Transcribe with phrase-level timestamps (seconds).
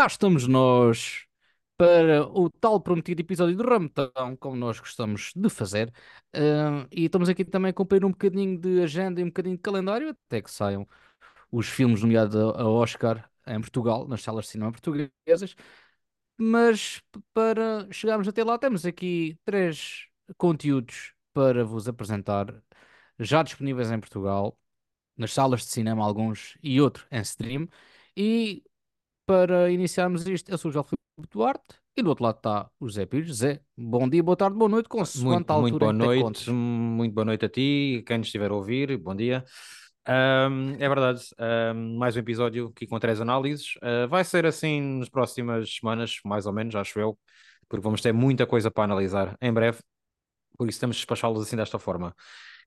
[0.00, 1.26] cá estamos nós
[1.76, 5.92] para o tal prometido episódio do Rametão, como nós gostamos de fazer.
[6.32, 9.62] Ah, e estamos aqui também a cumprir um bocadinho de agenda e um bocadinho de
[9.62, 10.88] calendário, até que saiam
[11.52, 15.54] os filmes nomeados a Oscar em Portugal, nas salas de cinema portuguesas.
[16.38, 17.02] Mas
[17.34, 20.06] para chegarmos até lá, temos aqui três
[20.38, 22.46] conteúdos para vos apresentar,
[23.18, 24.58] já disponíveis em Portugal,
[25.16, 27.68] nas salas de cinema, alguns e outro em stream.
[28.16, 28.64] E
[29.30, 32.88] para iniciarmos isto, eu sou o João Filipe Duarte e do outro lado está o
[32.88, 33.36] José Pires.
[33.36, 37.44] Zé, bom dia, boa tarde, boa noite, consoante Muito, muito boa noite, muito boa noite
[37.44, 39.44] a ti, quem nos estiver a ouvir, bom dia.
[40.04, 43.74] Ahm, é verdade, ahm, mais um episódio aqui com três análises.
[43.80, 47.16] Ah, vai ser assim nas próximas semanas, mais ou menos, acho eu,
[47.68, 49.78] porque vamos ter muita coisa para analisar em breve,
[50.58, 52.16] por isso temos de despachá-los assim desta forma.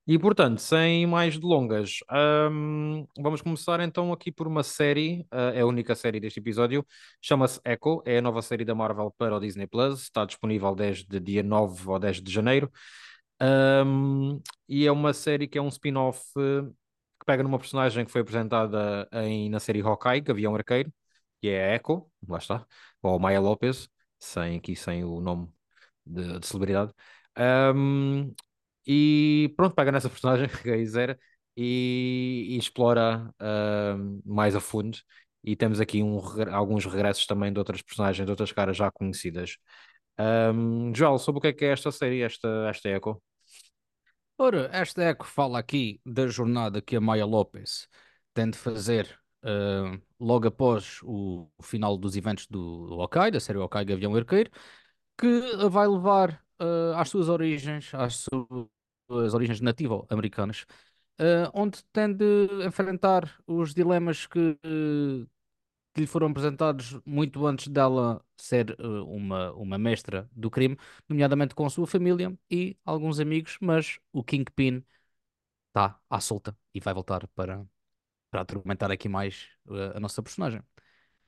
[0.06, 5.60] E portanto, sem mais delongas, ahm, vamos começar então aqui por uma série, ah, é
[5.62, 6.86] a única série deste episódio,
[7.22, 11.18] chama-se Echo, é a nova série da Marvel para o Disney Plus, está disponível desde
[11.18, 12.70] dia 9 ou 10 de janeiro.
[13.40, 16.62] Um, e é uma série que é um spin-off eh,
[17.18, 20.92] que pega numa personagem que foi apresentada em, na série Hawkeye, Gavião Arqueiro,
[21.40, 22.66] que é a Echo, lá está,
[23.02, 23.88] ou Maya Lopez,
[24.18, 25.48] sem, aqui sem o nome
[26.06, 26.92] de, de celebridade.
[27.38, 28.34] Um,
[28.86, 30.48] e pronto, pega nessa personagem,
[30.80, 31.18] Isera,
[31.56, 33.32] e, e explora
[33.96, 34.98] um, mais a fundo.
[35.42, 36.18] E temos aqui um
[36.52, 39.56] alguns regressos também de outras personagens, de outras caras já conhecidas.
[40.18, 43.22] Um, Joel, sobre o que é que é esta série, esta, esta Echo?
[44.38, 47.88] Ora, esta Eco fala aqui da jornada que a Maya Lopes
[48.32, 53.40] tem de fazer ah, logo após o, o final dos eventos do, do Hawkeye, da
[53.40, 54.50] série Hawkeye Gavião Arqueiro,
[55.18, 55.26] que
[55.60, 58.66] a vai levar ah, às suas origens, às suas
[59.08, 60.66] origens nativo-americanas,
[61.18, 65.26] ah, onde tem de enfrentar os dilemas que, eh,
[65.94, 70.76] que lhe foram apresentados muito antes dela ser eh, uma, uma mestra do crime,
[71.08, 74.84] nomeadamente com a sua família e alguns amigos, mas o Kingpin
[75.68, 77.66] está à solta e vai voltar para,
[78.30, 79.48] para atormentar aqui mais
[79.96, 80.62] a nossa personagem.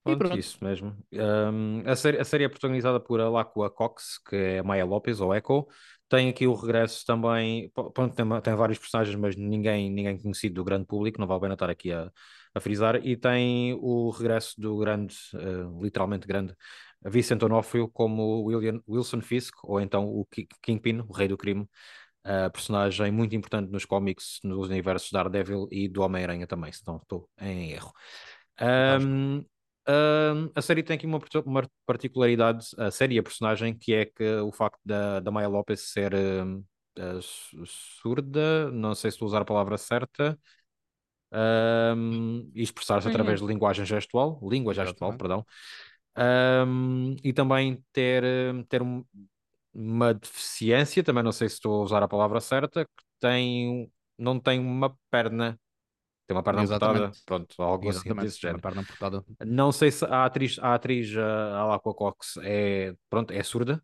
[0.06, 0.96] Pronto, pronto, isso mesmo.
[1.12, 5.34] Um, a série, a série é protagonizada por Alakua Cox, que é Maya Lopes, ou
[5.34, 5.66] Echo.
[6.08, 7.68] Tem aqui o regresso também.
[7.74, 11.40] Pronto, tem, tem vários personagens, mas ninguém, ninguém conhecido do grande público, não vale a
[11.40, 12.08] pena estar aqui a,
[12.54, 13.04] a frisar.
[13.04, 16.54] E tem o regresso do grande, eh, literalmente grande,
[17.04, 21.68] Vincent Onofrio, como William, Wilson Fisk, ou então o Ki- Kingpin, o rei do crime.
[22.26, 26.96] Uh, personagem muito importante nos cómics, nos universos Daredevil e do Homem-Aranha também, se não
[26.98, 27.92] estou em erro.
[28.60, 29.44] Um,
[29.88, 34.04] um, a série tem aqui uma, uma particularidade, a série e a personagem, que é
[34.06, 39.26] que o facto da, da Maya Lopez ser uh, su- surda, não sei se estou
[39.26, 40.38] a usar a palavra certa,
[42.54, 45.14] e expressar-se Sim, através de linguagem gestual, língua gestual, exatamente.
[45.14, 45.44] perdão,
[47.24, 48.24] e também ter,
[48.68, 49.04] ter um-
[49.74, 54.40] uma deficiência, também não sei se estou a usar a palavra certa, que tem, não
[54.40, 55.58] tem uma perna,
[56.26, 57.22] tem uma perna amputada, Exatamente.
[57.24, 58.60] pronto, algo assim desse género.
[58.62, 59.24] perna amputada.
[59.44, 63.82] Não sei se a atriz, a atriz a Alakua Cox é, pronto, é surda.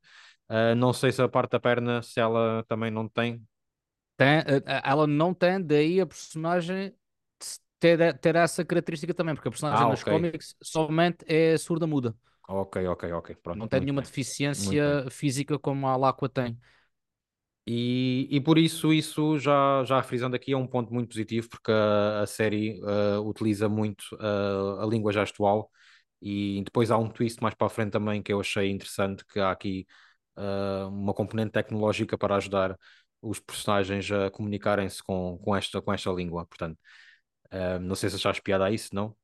[0.49, 3.43] Uh, não sei se a parte da perna, se ela também não tem.
[4.17, 6.95] Tem, eh, eh, ela não tem, daí a personagem
[7.81, 10.09] ter, ter essa característica também, porque a personagem Ah, nos ok.
[10.13, 12.15] cómics somente é surda-muda.
[12.49, 13.35] Ok, ok, ok.
[13.43, 14.03] Pronto, Não tem nenhuma bem.
[14.03, 16.59] Deficiência física como a Alakua tem.
[17.67, 21.71] E, e por isso, isso já, já frisando aqui, é um ponto muito positivo, porque
[21.71, 25.71] a, a série uh, utiliza muito uh, a língua gestual
[26.21, 29.39] e depois há um twist mais para a frente também que eu achei interessante, que
[29.39, 29.87] há aqui
[30.37, 32.77] uh, uma componente tecnológica para ajudar
[33.21, 36.45] os personagens a comunicarem-se com, com, esta, com esta língua.
[36.47, 36.79] Portanto,
[37.81, 39.15] não sei se achaste piada a isso, não?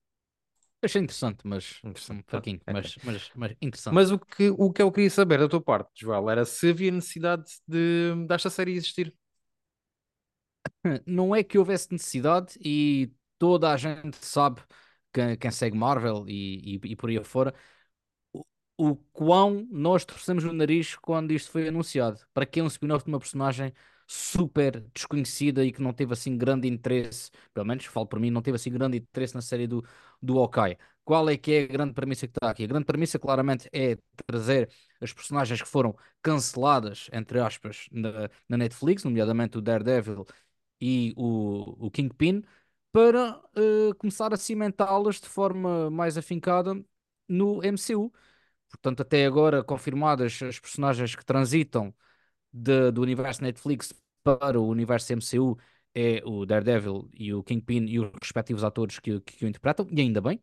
[0.83, 2.21] Achei interessante, mas Interessante.
[2.21, 2.31] um Pronto.
[2.31, 2.75] fraquinho, É, é.
[2.75, 3.94] mas, mas, mas interessante.
[3.94, 6.91] Mas o que, o que eu queria saber da tua parte, Joel, era se havia
[6.93, 9.15] necessidade de, desta série existir.
[11.06, 14.62] Não é que houvesse necessidade e toda a gente sabe,
[15.12, 17.55] quem, quem segue Marvel e, e, e por aí afora,
[18.32, 18.44] o,
[18.79, 22.20] o quão nós torcemos o nariz quando isto foi anunciado.
[22.35, 23.73] Para que é um spin-off de uma personagem
[24.10, 28.40] super desconhecida e que não teve assim grande interesse, pelo menos falo por mim, não
[28.40, 29.84] teve assim grande interesse na série do,
[30.22, 30.78] do Hawkeye.
[31.05, 32.64] Qual é que é a grande premissa que está aqui?
[32.64, 34.70] A grande premissa claramente é trazer
[35.00, 40.26] as personagens que foram canceladas, entre aspas, na, na Netflix, nomeadamente o Daredevil
[40.81, 42.43] e o, o Kingpin,
[42.93, 46.75] para eh, começar a cimentá-las de forma mais afincada
[47.28, 48.12] no MCU.
[48.70, 51.94] Portanto, até agora confirmadas as personagens que transitam
[52.62, 55.56] de- do universo Netflix para o universo MCU
[55.94, 60.00] é o Daredevil e o Kingpin e os respectivos atores que, que o interpretam, e
[60.00, 60.43] ainda bem.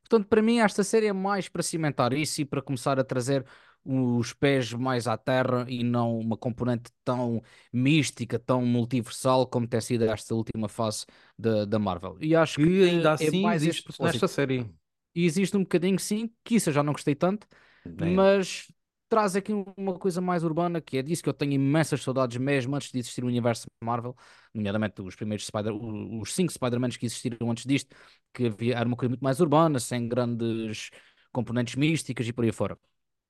[0.00, 3.44] Portanto, para mim, esta série é mais para cimentar isso e para começar a trazer
[3.84, 7.42] os pés mais à terra e não uma componente tão
[7.72, 11.04] mística, tão multiversal como tem sido esta última fase
[11.38, 12.16] da, da Marvel.
[12.20, 14.72] E acho que, que ainda é assim mais existe nesta série.
[15.14, 17.46] E existe um bocadinho, sim, que isso eu já não gostei tanto,
[17.84, 18.68] Nem- mas
[19.12, 22.74] traz aqui uma coisa mais urbana, que é disso que eu tenho imensas saudades mesmo
[22.74, 24.16] antes de existir o universo Marvel,
[24.54, 27.94] nomeadamente os primeiros Spider, os cinco Spider-Mans que existiram antes disto,
[28.32, 30.88] que havia, era uma coisa muito mais urbana, sem grandes
[31.30, 32.78] componentes místicas e por aí fora.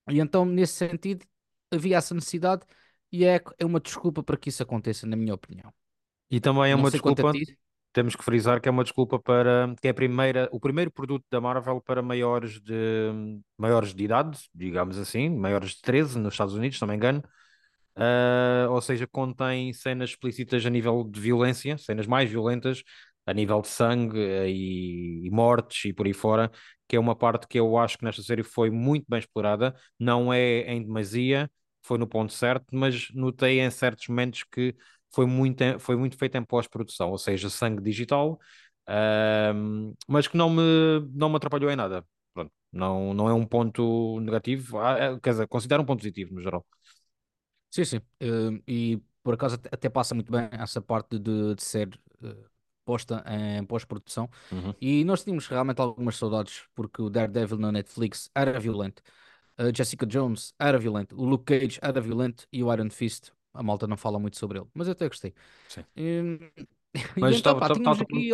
[0.09, 1.27] E então, nesse sentido,
[1.69, 2.65] havia essa necessidade
[3.11, 5.75] e é, é uma desculpa para que isso aconteça, na minha opinião.
[6.31, 7.59] E também é Não uma desculpa, ti.
[7.93, 11.25] Temos que frisar que é uma desculpa para que é a primeira, o primeiro produto
[11.31, 16.55] da Marvel para maiores de maiores de idade, digamos assim, maiores de 13 nos Estados
[16.55, 17.23] Unidos, se não me engano.
[17.97, 22.83] Uh, ou seja, contém cenas explícitas a nível de violência, cenas mais violentas,
[23.27, 26.51] a nível de sangue eh, e, e mortes e por aí fora,
[26.89, 29.75] que é uma parte que eu acho que nesta série foi muito bem explorada.
[29.99, 31.51] Não é em demasia,
[31.83, 34.75] foi no ponto certo, mas notei em certos momentos que
[35.15, 38.39] foi muito, foi muito feito em pós-produção, ou seja, sangue digital,
[40.09, 40.63] mas que não me,
[41.13, 42.05] não me atrapalhou em nada.
[42.35, 46.35] Pronto, não, não é um ponto negativo, ah, é, quer dizer, considero um ponto positivo
[46.35, 46.65] no geral.
[47.71, 48.01] Sim, sim.
[48.21, 51.89] Eh, e por acaso até passa muito bem essa parte de, de ser
[52.23, 52.37] eh,
[52.85, 54.29] posta em pós-produção.
[54.51, 59.03] Uhum, E nós tínhamos realmente algumas saudades, porque o Daredevil na Netflix era violento,
[59.57, 63.63] a Jessica Jones era violento, o Luke Cage era violento e o Iron Fist, a
[63.63, 65.35] malta não fala muito sobre ele, mas eu até gostei.
[65.69, 65.85] sim.
[65.97, 66.39] E,
[67.17, 67.61] e Mas então, estava.
[67.61, 68.31] pá, aqui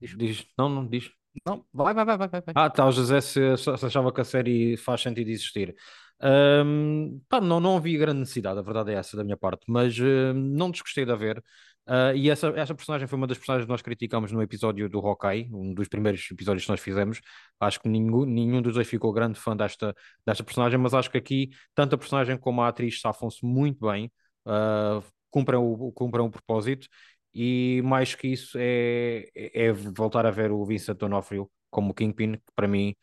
[0.00, 0.16] Diz.
[0.16, 1.10] Diz, não, não, diz.
[1.46, 2.42] Não, vai, vai, vai, vai, vai.
[2.54, 5.74] Ah, tá, o José se, se achava que a série faz sentido existir.
[6.20, 9.98] Ahm, pá, não, não havia grande necessidade, a verdade é essa da minha parte, mas
[10.00, 11.42] ahm, não desgostei de a ver.
[11.86, 14.98] Ah, e essa, essa personagem foi uma das personagens que nós criticamos no episódio do
[14.98, 17.20] Hawkeye, um dos primeiros episódios que nós fizemos.
[17.60, 19.94] Acho que nenhum, nenhum dos dois ficou grande fã desta,
[20.26, 24.10] desta personagem, mas acho que aqui, tanto a personagem como a atriz safam-se muito bem,
[24.46, 26.88] ah, cumprem o, cumprem o propósito.
[27.34, 32.32] E mais que isso é, é é voltar a ver o Vincent D'Onofrio como Kingpin,
[32.34, 32.94] que para mim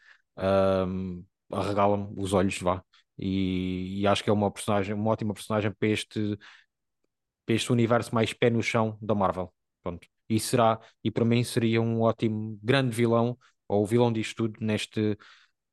[0.87, 2.83] um, arregala-me os olhos, vá.
[3.17, 6.37] E, e acho que é uma personagem, uma ótima personagem para este,
[7.45, 9.53] para este universo mais pé no chão da Marvel.
[9.83, 10.07] Pronto.
[10.29, 13.37] E será, e para mim seria um ótimo grande vilão,
[13.67, 15.17] ou vilão disto tudo, neste,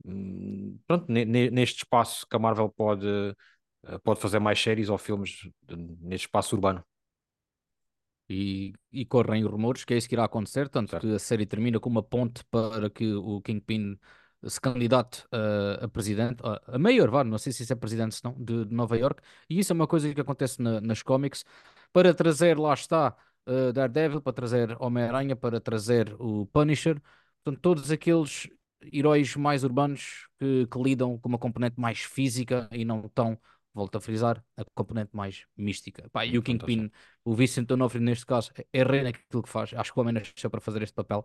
[0.05, 3.07] hum, pronto, ne- ne- neste espaço que a Marvel pode,
[4.05, 5.49] pode fazer mais séries ou filmes
[6.01, 6.85] neste espaço urbano.
[8.29, 11.05] E, e correm rumores que é isso que irá acontecer, tanto Certo.
[11.07, 13.99] que a série termina com uma ponte para que o Kingpin
[14.47, 18.15] se candidate a, a presidente, a, a mayor, vá, não sei se isso é presidente
[18.15, 21.03] se não, de, de Nova York, e isso é uma coisa que acontece na- nas
[21.03, 21.45] cómics,
[21.93, 23.17] para trazer, lá está,
[23.49, 27.01] uh, Daredevil, para trazer Homem-Aranha, para trazer o Punisher,
[27.43, 28.49] portanto, todos aqueles
[28.93, 33.39] heróis mais urbanos que, que lidam com uma componente mais física e não tão,
[33.75, 36.09] volto a frisar, a componente mais mística.
[36.11, 36.43] Pá, e o.
[36.43, 36.91] Kingpin
[37.25, 39.73] o Vicente D'Onofrio, neste caso, é é rei naquilo que faz.
[39.75, 41.25] Acho que o homem nasceu para fazer este papel.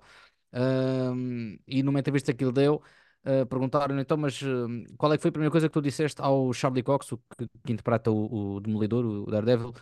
[0.51, 2.81] Ahm, e numa entrevista que ele deu,
[3.25, 6.21] ah, perguntaram então, mas hum, qual é que foi a primeira coisa que tu disseste
[6.21, 9.74] ao Charlie Cox, o que, que interpreta o, o Demolidor, o Daredevil,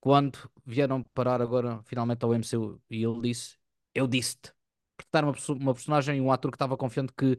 [0.00, 2.80] quando vieram parar agora finalmente ao MCU?
[2.90, 3.58] E ele disse:
[3.94, 4.52] Eu disse-te.
[4.96, 7.38] Porque era uma, uma personagem e um ator que estava confiante que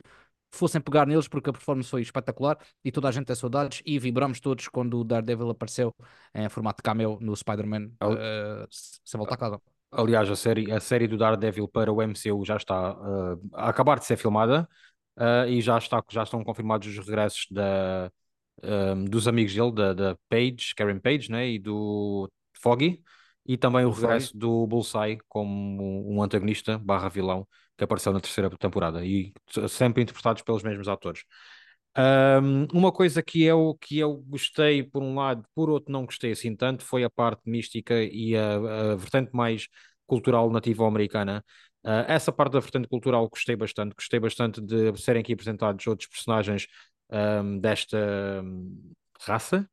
[0.51, 3.99] fossem pegar neles porque a performance foi espetacular e toda a gente tem saudades e
[3.99, 5.93] vibramos todos quando o Daredevil apareceu
[6.33, 9.61] em formato de cameo no Spider-Man Al- eh, sem voltar a casa.
[9.91, 13.97] Aliás, a série, a série do Daredevil para o MCU já está uh, a acabar
[13.99, 14.67] de ser filmada
[15.17, 18.11] uh, e já, está, já estão confirmados os regressos da,
[18.63, 22.29] um, dos amigos dele, da, da Page, Karen Page, né, e do
[22.61, 23.01] Foggy,
[23.45, 24.01] e também o Foggy.
[24.01, 29.33] regresso do Bullseye como um antagonista barra vilão que apareceu na terceira temporada e
[29.69, 31.23] sempre interpretados pelos mesmos atores.
[31.97, 36.31] Um, uma coisa que eu, que eu gostei por um lado, por outro não gostei
[36.33, 39.67] assim tanto, foi a parte mística e a, a vertente mais
[40.05, 41.43] cultural nativo-americana.
[41.83, 46.09] Uh, essa parte da vertente cultural gostei bastante, gostei bastante de serem aqui apresentados outros
[46.09, 46.67] personagens
[47.09, 47.97] um, desta
[48.43, 48.91] um,
[49.21, 49.69] raça,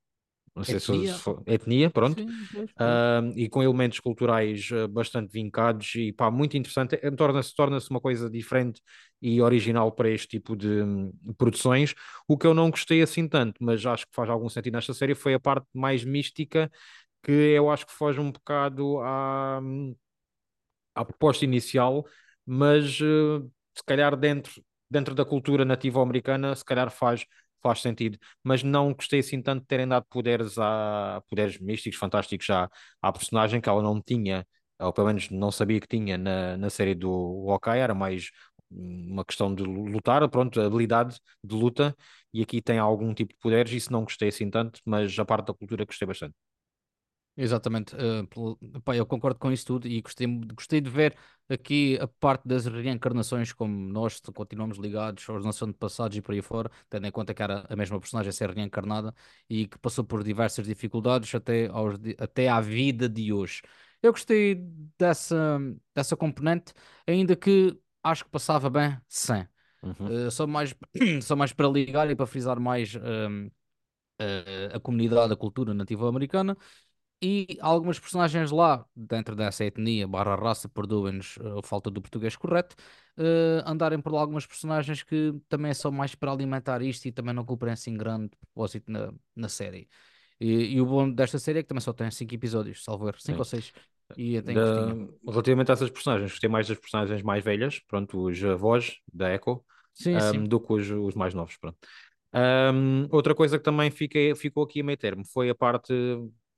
[0.55, 1.07] não sei se- Etnia.
[1.07, 2.49] se for- etnia, pronto, Sim,
[2.81, 6.99] um, e com elementos culturais uh, bastante vincados e pá, muito interessante.
[7.03, 8.83] Eh, Torna-se torna-se uma coisa diferente
[9.21, 11.95] e original para este tipo de hum, produções.
[12.29, 15.15] O que eu não gostei assim tanto, mas acho que faz algum sentido nesta série,
[15.15, 16.71] foi a parte mais mística
[17.23, 19.95] que eu acho que foge um bocado à, hum,
[20.95, 22.05] à proposta inicial,
[22.47, 23.41] mas uh,
[23.75, 27.27] se calhar dentro, dentro da cultura nativa-americana, se calhar faz,
[27.63, 28.19] faz sentido.
[28.43, 32.69] Mas não gostei assim tanto de terem dado poderes, a, poderes místicos, fantásticos à,
[33.01, 34.47] à personagem que ela não tinha,
[34.81, 38.31] ou pelo menos não sabia que tinha na, na série do Hawkeye, era mais
[38.71, 41.95] uma questão de lutar, pronto, habilidade de luta,
[42.33, 45.47] e aqui tem algum tipo de poderes, isso não gostei assim tanto, mas a parte
[45.49, 46.35] da cultura gostei bastante.
[47.35, 51.17] Exatamente, eh, pelo- pá, eu concordo com isso tudo e gostei, gostei de ver
[51.49, 56.43] aqui a parte das reencarnações, como nós continuamos ligados aos nossos antepassados e por aí
[56.43, 59.15] fora, tendo em conta que era a mesma personagem a ser reencarnada
[59.49, 63.63] e que passou por diversas dificuldades até, aos, até à vida de hoje.
[64.03, 64.57] Eu gostei
[64.99, 65.59] dessa,
[65.95, 66.75] dessa componente,
[67.07, 69.49] ainda que acho que passava bem sem.
[69.83, 70.75] Uhum, Eh, só mais,
[71.23, 73.51] só mais para ligar e para frisar mais ehm,
[74.19, 76.57] eh, a comunidade, a cultura nativa americana
[77.23, 82.37] e algumas personagens lá, dentro dessa etnia barra raça, perdoem-nos eh, a falta do português
[82.37, 82.77] correto,
[83.17, 87.35] eh, andarem por lá algumas personagens que também são mais para alimentar isto e também
[87.35, 89.89] não cumprem assim grande propósito na, na série.
[90.41, 93.21] E, e o bom desta série é que também só tem 5 episódios, salvo erro,
[93.21, 93.43] 5 sim.
[93.43, 93.73] ou 6,
[94.17, 98.43] e tem Da- relativamente a essas personagens, gostei mais das personagens mais velhas, pronto, os
[98.45, 99.65] avós da Echo,
[99.95, 100.49] Sim, um, sim.
[100.49, 101.79] do que os, os mais novos, pronto.
[102.35, 105.93] Um, outra coisa que também fiquei, ficou aqui a meio termo foi a parte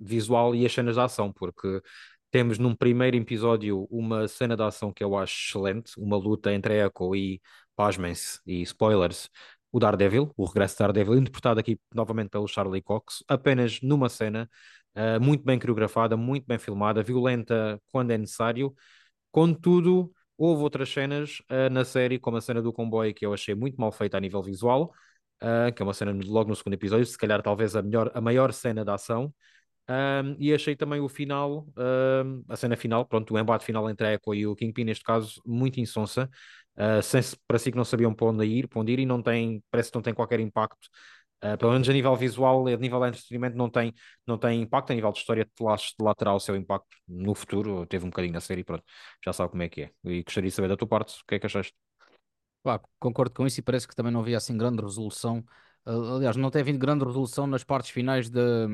[0.04, 1.80] visual e as cenas de ação, porque
[2.30, 6.84] temos num primeiro episódio uma cena de ação que eu acho excelente, uma luta entre
[6.84, 7.40] Echo e,
[7.76, 9.30] pasmem-se, e spoilers,
[9.70, 14.48] o Daredevil, o regresso de Daredevil, interpretado aqui novamente pelo Charlie Cox, apenas numa cena,
[14.96, 18.74] uh, muito bem coreografada, muito bem filmada, violenta quando é necessário,
[19.30, 23.54] contudo, houve outras cenas uh, na série, como a cena do comboio, que eu achei
[23.54, 24.92] muito mal feita a nível visual,
[25.42, 28.20] uh, que é uma cena logo no segundo episódio, se calhar talvez a, melhor, a
[28.20, 29.32] maior cena da ação,
[29.88, 34.06] um, e achei também o final, um, a cena final, pronto, o embate final entre
[34.06, 36.28] a Echo e o Kingpin, neste caso, muito insonsa.
[36.76, 37.36] Uh, sem, si
[37.70, 40.02] que não sabiam para onde ir, para onde ir e não tem, parece que não
[40.02, 40.88] tem qualquer impacto.
[41.44, 43.92] Uh, pelo menos a nível visual, a nível de entretenimento, não tem,
[44.26, 44.90] não tem impacto.
[44.92, 45.46] A nível de história,
[46.00, 47.86] lá terá o seu impacto no futuro.
[47.86, 48.82] Teve um bocadinho na série, pronto,
[49.24, 49.90] já sabe como é que é.
[50.04, 51.74] E gostaria de saber da tua parte, o que é que achaste?
[52.98, 55.44] Concordo com isso e parece que também não havia assim grande resolução.
[55.86, 58.66] Uh, aliás, não tem havido grande resolução nas partes finais da-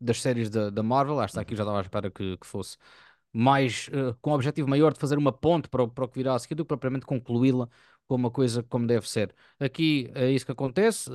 [0.00, 1.18] das séries da, da Marvel.
[1.20, 1.56] Acho que aqui Uhum.
[1.58, 2.76] já estava à espera que, que fosse
[3.32, 6.18] mais uh, com o objetivo maior de fazer uma ponte para, o- para o que
[6.18, 7.68] virá a seguir do que propriamente concluí-la
[8.08, 9.34] com uma coisa como deve ser.
[9.58, 11.10] Aqui é isso que acontece.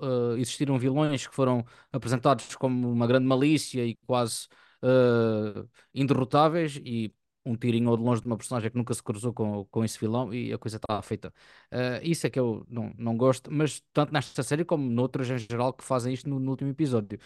[0.00, 4.48] Uh, existiram vilões que foram apresentados como uma grande malícia e quase
[4.82, 9.32] uh, inderrotáveis e um tirinho ou de longe de uma personagem que nunca se cruzou
[9.32, 11.32] com, com esse vilão e a coisa está feita.
[11.72, 15.38] Uh, isso é que eu não, não gosto, mas tanto nesta série como noutras em
[15.38, 17.18] geral que fazem isto no, no último episódio.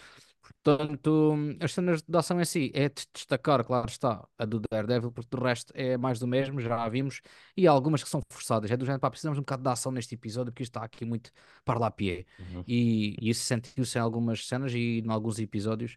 [0.63, 5.11] Portanto, as cenas de ação em si é de destacar, claro está, a do Daredevil,
[5.11, 7.21] porque do resto é mais do mesmo, já a vimos,
[7.57, 8.71] e há algumas que são forçadas.
[8.71, 11.05] É do género, pá, precisamos um bocado de ação neste episódio, porque isto está aqui
[11.05, 11.31] muito
[11.65, 12.25] para lá pé.
[12.39, 12.65] Uhum.
[12.67, 15.97] E, e isso sentiu-se em algumas cenas e em alguns episódios.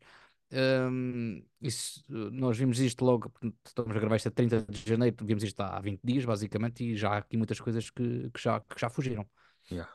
[0.51, 3.31] Um, isso, nós vimos isto logo,
[3.65, 6.95] estamos a gravar isto a 30 de janeiro, vimos isto há 20 dias, basicamente, e
[6.95, 9.27] já há aqui muitas coisas que, que já, que já fugiram.
[9.71, 9.91] Yeah.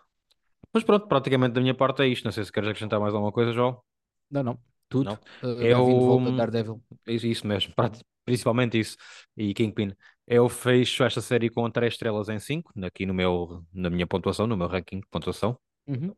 [0.73, 2.25] Mas pronto, praticamente da minha parte é isto.
[2.25, 3.81] Não sei se queres acrescentar mais alguma coisa, João.
[4.31, 4.59] Não, não,
[4.89, 5.05] tudo.
[5.05, 5.15] Não.
[5.43, 5.79] Uh, Eu.
[5.79, 6.83] Bem-vindo de volta, Daredevil.
[7.07, 7.75] Isso, isso mesmo,
[8.25, 8.97] principalmente isso.
[9.37, 9.95] E Kingpin.
[10.27, 14.47] Eu fecho esta série com 3 estrelas em 5, aqui no meu, na minha pontuação,
[14.47, 15.59] no meu ranking de pontuação.
[15.87, 16.15] Uhum.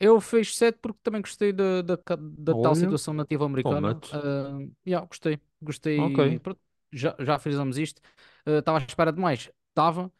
[0.00, 3.94] Eu fiz 7 porque também gostei da, da, da tal situação nativa americana.
[3.94, 5.98] Uh, yeah, gostei, gostei.
[5.98, 6.38] Ok.
[6.38, 6.60] Pronto,
[6.92, 8.00] já, já fizemos isto.
[8.46, 9.50] Uh, Estava à espera de mais.
[9.70, 10.12] Estava,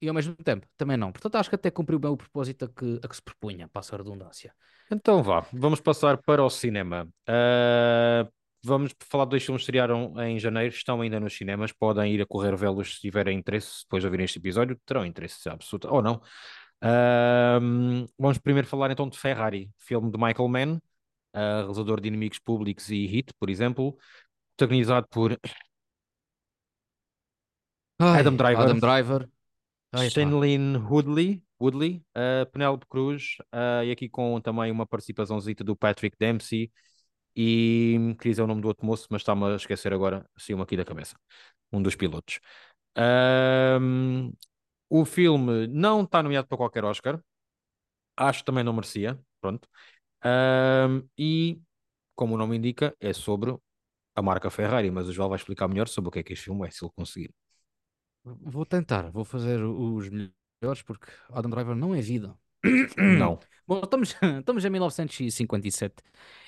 [0.00, 1.12] e ao mesmo tempo também não.
[1.12, 3.94] Portanto, acho que até cumpriu bem o propósito a que, a que se propunha, passa
[3.94, 4.54] a redundância.
[4.90, 7.08] Então vá, vamos passar para o cinema.
[7.26, 8.26] Ah,
[8.62, 12.22] vamos falar de dois filmes que estrearam em janeiro, estão ainda nos cinemas, podem ir
[12.22, 16.02] a correr vê-los se tiverem interesse, depois de ouvirem este episódio, terão interesse absoluto, ou
[16.02, 16.20] não.
[18.18, 20.80] Vamos primeiro falar então de Ferrari, filme de Michael Mann,
[21.32, 23.96] ah, realizador de Inimigos Públicos e Hit, por exemplo,
[24.56, 25.38] protagonizado por
[27.98, 29.28] Adam Ai, Driver, Adam Driver.
[29.92, 30.10] Ai.
[30.10, 36.16] Shailene Woodley, Woodley uh, Penélope Cruz, uh, e aqui com também uma participaçãozita do Patrick
[36.18, 36.70] Dempsey,
[37.34, 40.76] e queria dizer o nome do outro moço, mas está-me a esquecer agora, saiu-me aqui
[40.76, 41.16] da cabeça,
[41.72, 42.38] um dos pilotos.
[42.96, 44.32] Um,
[44.88, 47.20] o filme não está nomeado para qualquer Oscar,
[48.16, 49.68] acho que também não merecia, pronto.
[50.24, 51.60] Um, e,
[52.14, 53.56] como o nome indica, é sobre
[54.14, 56.46] a marca Ferrari, mas o João vai explicar melhor sobre o que é que este
[56.46, 57.32] filme é, se ele conseguir.
[58.24, 62.36] Vou tentar, vou fazer os melhores porque Adam Driver não é vida.
[63.18, 63.38] Não.
[63.66, 66.02] Bom, estamos, estamos em 1957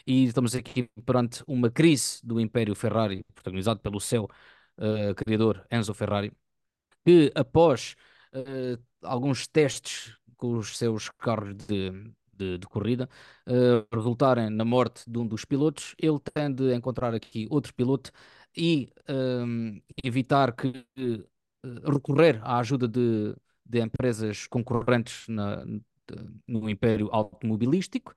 [0.06, 4.28] e estamos aqui perante uma crise do Império Ferrari, protagonizado pelo seu
[4.78, 6.32] eh, criador Enzo Ferrari,
[7.04, 7.94] que após
[8.32, 11.90] eh, alguns testes com os seus carros de,
[12.34, 13.08] de, de corrida
[13.46, 18.10] eh, resultarem na morte de um dos pilotos, ele tem de encontrar aqui outro piloto
[18.56, 21.24] e ehm, evitar que eh,
[21.84, 23.34] recorrer à ajuda de,
[23.66, 25.64] de empresas concorrentes na-
[26.46, 28.14] no império automobilístico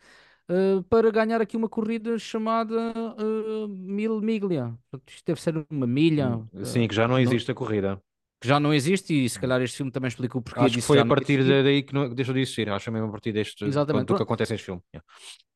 [0.50, 2.75] eh, para ganhar aqui uma corrida chamada
[3.17, 4.77] eh, Mil Miglia.
[5.08, 8.01] Isto deve ser uma milha, Hum, eh, Sim, que já não não- existe a corrida.
[8.44, 10.82] Que já não existe e se calhar este filme também explica o porquê Acho que
[10.82, 12.70] foi a partir daí que, não, deixou de existir.
[12.70, 14.08] Acho mesmo a partir deste, Exatamente.
[14.08, 14.82] do que acontece neste filme.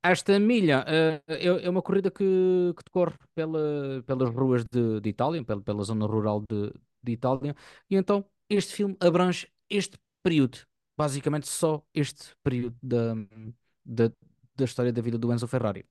[0.02, 5.10] Esta milha eh, é, é uma corrida que, que decorre pela, pelas ruas de, de
[5.10, 6.72] Itália, pela, pela zona rural de,
[7.04, 7.54] de Itália,
[7.90, 10.60] e então este filme abrange este período,
[10.98, 13.16] basicamente só este período da,
[13.86, 14.14] da,
[14.56, 15.86] da história da vida do Enzo Ferrari.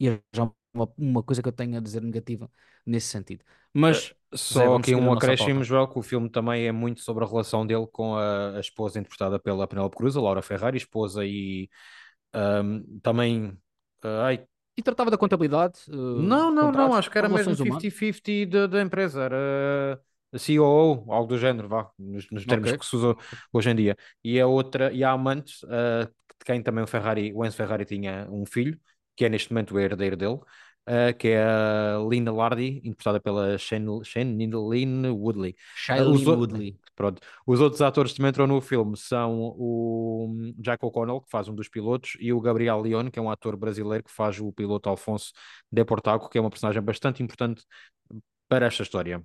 [0.00, 2.50] E é já uma, uma coisa que eu tenho a dizer negativa
[2.86, 3.44] nesse sentido.
[3.72, 5.62] Mas, Só Zé, vamos aqui um acréscimo.
[5.64, 8.98] Joel, que o filme também é muito sobre a relação dele com a, a esposa
[8.98, 11.68] interpretada pela Penélope Cruz, a Laura Ferrari, esposa e
[12.32, 13.56] ahm, também.
[14.02, 14.46] ah, ai,
[14.76, 17.82] E tratava da contabilidade, eh, não, não, não, acho que era mesmo relações humanas.
[17.82, 22.78] 50-50 da, empresa, era a COO, algo do género, vá, nos, nos termos Ok.
[22.78, 23.16] que se usa
[23.52, 23.96] hoje em dia.
[24.24, 27.84] E a outra, e a amante, ah, de quem também o Ferrari, o Enzo Ferrari
[27.84, 28.78] tinha um filho,
[29.20, 30.38] que é neste momento o herdeiro dele,
[30.86, 35.54] ah, que é a Lina Lardi, interpretada pela Shane, Shane Lynn Woodley.
[35.58, 36.76] Ah, Shailene o- Woodley.
[36.96, 37.20] Pronto.
[37.46, 41.54] Os outros atores que também entram no filme são o Jack O'Connell, que faz um
[41.54, 44.88] dos pilotos, e o Gabriel Leone, que é um ator brasileiro que faz o piloto
[44.88, 45.32] Alfonso
[45.70, 47.62] de Portago, que é uma personagem bastante importante
[48.48, 49.22] para esta história.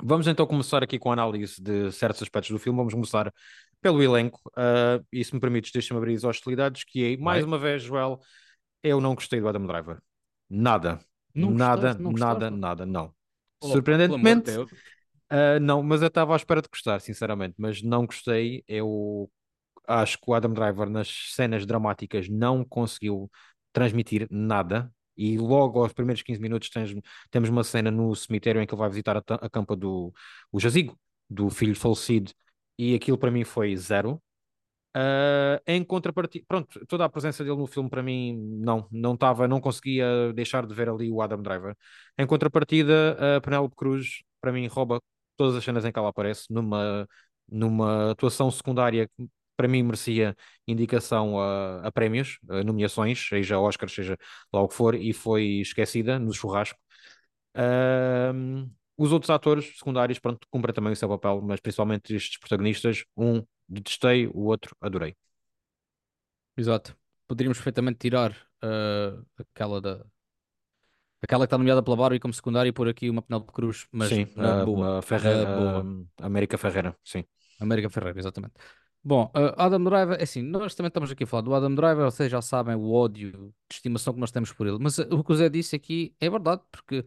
[0.00, 2.76] Vamos então começar aqui com a análise de certos aspectos do filme.
[2.76, 3.32] Vamos começar
[3.80, 4.40] pelo elenco.
[4.56, 7.48] ah, e se me permites, deixa-me abrir as hostilidades, que é, mais Vai.
[7.48, 8.20] uma vez, Joel,
[8.82, 9.98] eu não gostei do Adam Driver.
[10.48, 11.00] Nada.
[11.34, 12.00] Não nada, gostaste?
[12.02, 12.50] Não nada, gostaste?
[12.50, 13.14] nada, não.
[13.60, 14.50] Oh, Surpreendentemente,
[15.30, 18.64] ah, não, mas eu estava à espera de gostar, sinceramente, mas não gostei.
[18.68, 19.30] Eu
[19.86, 23.30] acho que o Adam Driver nas cenas dramáticas não conseguiu
[23.72, 24.92] transmitir nada.
[25.16, 26.94] E logo aos primeiros 15 minutos tens-
[27.30, 30.12] temos uma cena no cemitério em que ele vai visitar a, a campa do
[30.52, 30.98] o jazigo
[31.30, 32.32] do filho falecido
[32.78, 34.22] e aquilo para mim foi zero.
[34.98, 39.46] Ah, em contrapartida, pronto, toda a presença dele no filme para mim não, não estava,
[39.46, 41.76] não conseguia deixar de ver ali o Adam Driver.
[42.18, 44.98] Em contrapartida, a Penélope Cruz para mim rouba
[45.36, 47.06] todas as cenas em que ela aparece numa,
[47.46, 50.34] numa atuação secundária que para mim merecia
[50.66, 54.16] indicação a, a prémios, a nomeações, seja Oscars, seja
[54.52, 56.78] lá o que for, e foi esquecida no churrasco.
[57.54, 63.04] Ahm, os outros atores secundários, pronto, cumprem também o seu papel, mas principalmente estes protagonistas,
[63.16, 65.16] um detestei, o outro adorei.
[66.56, 66.96] Exato.
[67.26, 70.04] Poderíamos perfeitamente tirar ah, aquela da.
[71.22, 74.10] Aquela que está nomeada pela Barbie como secundária e pôr aqui uma Penélope Cruz, mas
[74.10, 74.98] Sim, a, boa.
[74.98, 76.06] a Ferreira, Na boa.
[76.20, 77.24] a América Ferreira, sim.
[77.58, 78.54] América Ferreira, exatamente.
[79.02, 82.30] Bom, Adam Driver, é assim, nós também estamos aqui a falar do Adam Driver, vocês
[82.30, 85.36] já sabem o ódio de estimação que nós temos por ele, mas o que o
[85.36, 87.06] Zé disse aqui é verdade, porque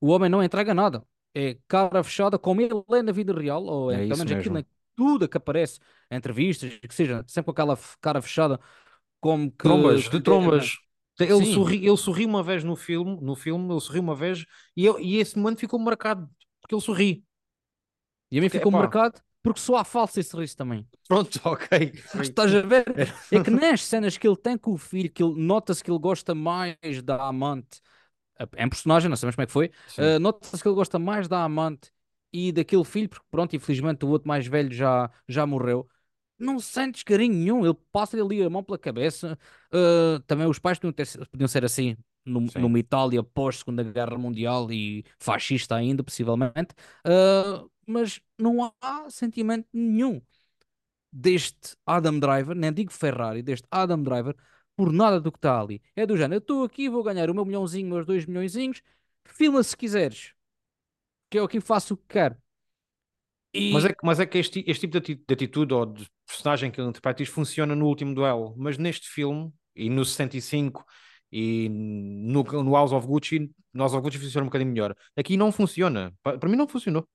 [0.00, 1.04] o homem não entrega nada.
[1.34, 4.64] É cara fechada como ele é na vida real, ou é, É pelo menos aquilo
[5.00, 8.60] tudo que aparece, em entrevistas, que seja, sempre com aquela cara fechada,
[9.20, 10.78] como que, Trombas, de que- trombas.
[11.18, 11.54] Ele Sim.
[11.54, 14.44] sorri, ele sorri uma vez no filme, no filme, ele sorriu uma vez
[14.76, 16.28] e, eu, e esse momento ficou marcado
[16.60, 17.24] porque ele sorri.
[18.30, 18.78] E a mim ficou epá.
[18.80, 20.86] marcado porque só há falso esse sorriso também.
[21.08, 21.92] Pronto, ok.
[22.20, 22.84] Estás a ver?
[23.30, 25.98] É que nas cenas que ele tem com o filho, que ele nota-se que ele
[25.98, 27.80] gosta mais da amante,
[28.56, 31.28] é um personagem, não sabemos como é que foi, uh, nota-se que ele gosta mais
[31.28, 31.90] da amante
[32.32, 35.88] e daquele filho, porque pronto, infelizmente o outro mais velho já, já morreu.
[36.38, 39.38] Não sentes carinho nenhum, ele passa-lhe ali a mão pela cabeça.
[39.72, 42.60] Uh, também os pais podiam, ter- podiam ser assim num- Sim.
[42.60, 46.74] numa Itália pós-Segunda Guerra Mundial e fascista ainda, possivelmente.
[47.06, 50.20] Uh, mas não há sentimento nenhum
[51.12, 54.34] deste Adam Driver, nem digo Ferrari, deste Adam Driver,
[54.76, 55.82] por nada do que está ali.
[55.96, 58.82] É do género, eu estou aqui, vou ganhar o meu milhãozinho, meus dois milhõezinhos,
[59.24, 60.32] filma se quiseres,
[61.30, 62.36] que é que faço o que quero.
[63.52, 65.86] E Mas é, que- mas é que este, este tipo de ati- de atitude ou
[65.86, 70.04] de personagem que ele interpreta isto funciona no último duelo, mas neste filme e no
[70.04, 70.84] 65
[71.32, 74.94] e no, no House of Gucci, no House of Gucci funciona um bocadinho melhor.
[75.16, 76.12] Aqui não funciona.
[76.22, 77.08] Pa- Para mim não funcionou.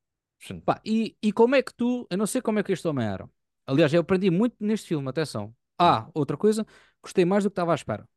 [0.66, 3.08] Pá, e, e como é que tu, eu não sei como é que este homem
[3.08, 3.30] era.
[3.66, 5.56] Aliás, eu aprendi muito neste filme, atenção.
[5.80, 6.66] Ah, outra coisa,
[7.02, 8.08] gostei mais do que estava à espera.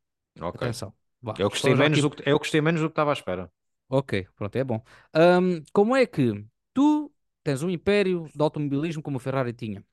[0.40, 0.56] Ok.
[0.60, 0.92] Atenção.
[1.22, 3.50] Vá, Eu gostei, menos aqui- do que, eu gostei menos do que estava à espera.
[3.88, 4.82] Ok, pronto, é bom.
[5.14, 7.10] Ahm, como é que tu
[7.42, 9.84] tens um império de automobilismo como o Ferrari tinha?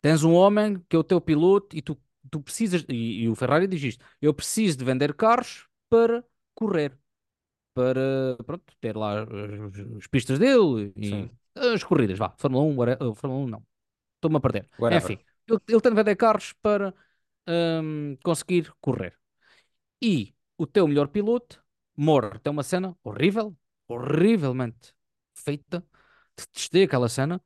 [0.00, 1.96] Tens um homem que é o teu piloto e tu,
[2.30, 6.96] tu precisas, e, e o Ferrari diz isto, eu preciso de vender carros para correr,
[7.74, 9.28] para pronto, ter lá as,
[9.98, 11.32] as pistas dele e Sim.
[11.56, 13.66] as corridas, vá, Fórmula 1, whate- uh, Fórmula 1 não,
[14.16, 14.68] estou-me a perder.
[14.76, 15.14] Whatever.
[15.14, 16.94] Enfim, ele, ele tem de vender carros para
[17.46, 19.18] ahm, conseguir correr.
[20.02, 21.61] E o teu melhor piloto
[21.96, 22.38] morre.
[22.38, 23.56] Tem uma cena horrível,
[23.88, 24.94] horrivelmente
[25.34, 25.84] feita.
[26.36, 27.40] Detestei aquela cena.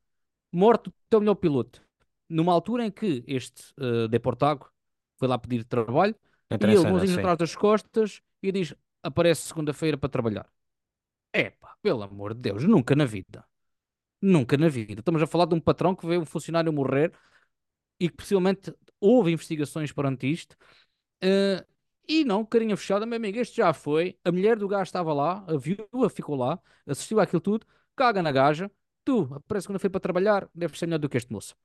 [0.51, 1.81] Morte o teu melhor piloto.
[2.29, 4.69] numa altura em que este uh, Deportago
[5.17, 6.15] foi lá pedir trabalho
[6.49, 7.19] e ele, sim.
[7.19, 10.49] atrás das costas, e diz: aparece segunda-feira para trabalhar.
[11.33, 13.45] Epá, pelo amor de Deus, nunca na vida.
[14.21, 15.01] Nunca na vida.
[15.01, 17.13] Estamos a falar de um patrão que vê um funcionário morrer
[17.99, 20.55] e que possivelmente houve investigações perante isto.
[21.23, 21.65] Uh,
[22.07, 24.17] e não, carinha fechada, meu amigo, este já foi.
[24.23, 27.65] A mulher do gajo estava lá, a viúva ficou lá, assistiu àquilo tudo,
[27.95, 28.71] caga na gaja.
[29.03, 31.55] Tu, parece que quando foi para trabalhar, deve ser melhor do que este moço.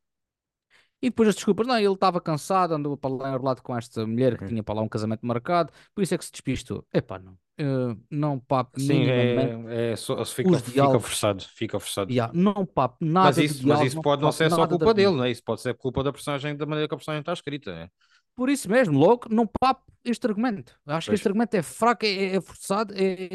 [1.02, 4.38] E depois as desculpas, não, ele estava cansado, andou para lá enrolado com esta mulher
[4.38, 6.86] que tinha para lá um casamento marcado, por isso é que se despistou.
[6.94, 7.32] Epá, não.
[7.60, 12.10] Uh, não papo Sim, é, é, só- fica, fica forçado, fica forçado.
[12.10, 14.94] Yeah, não papo Mas nada de isso, mas isso não pode não ser só culpa
[14.94, 15.30] dele, não é?
[15.30, 17.88] Isso pode ser culpa da personagem, da maneira que a personagem está escrita, né?
[18.34, 20.78] Por isso mesmo, logo, não papo este argumento.
[20.86, 21.20] Acho que Pois.
[21.20, 23.28] este argumento é fraco, é, é forçado, é,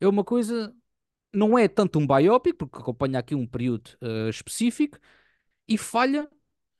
[0.00, 0.74] é uma coisa.
[1.32, 4.98] Não é tanto um biopic, porque acompanha aqui um período eh, específico
[5.66, 6.30] e falha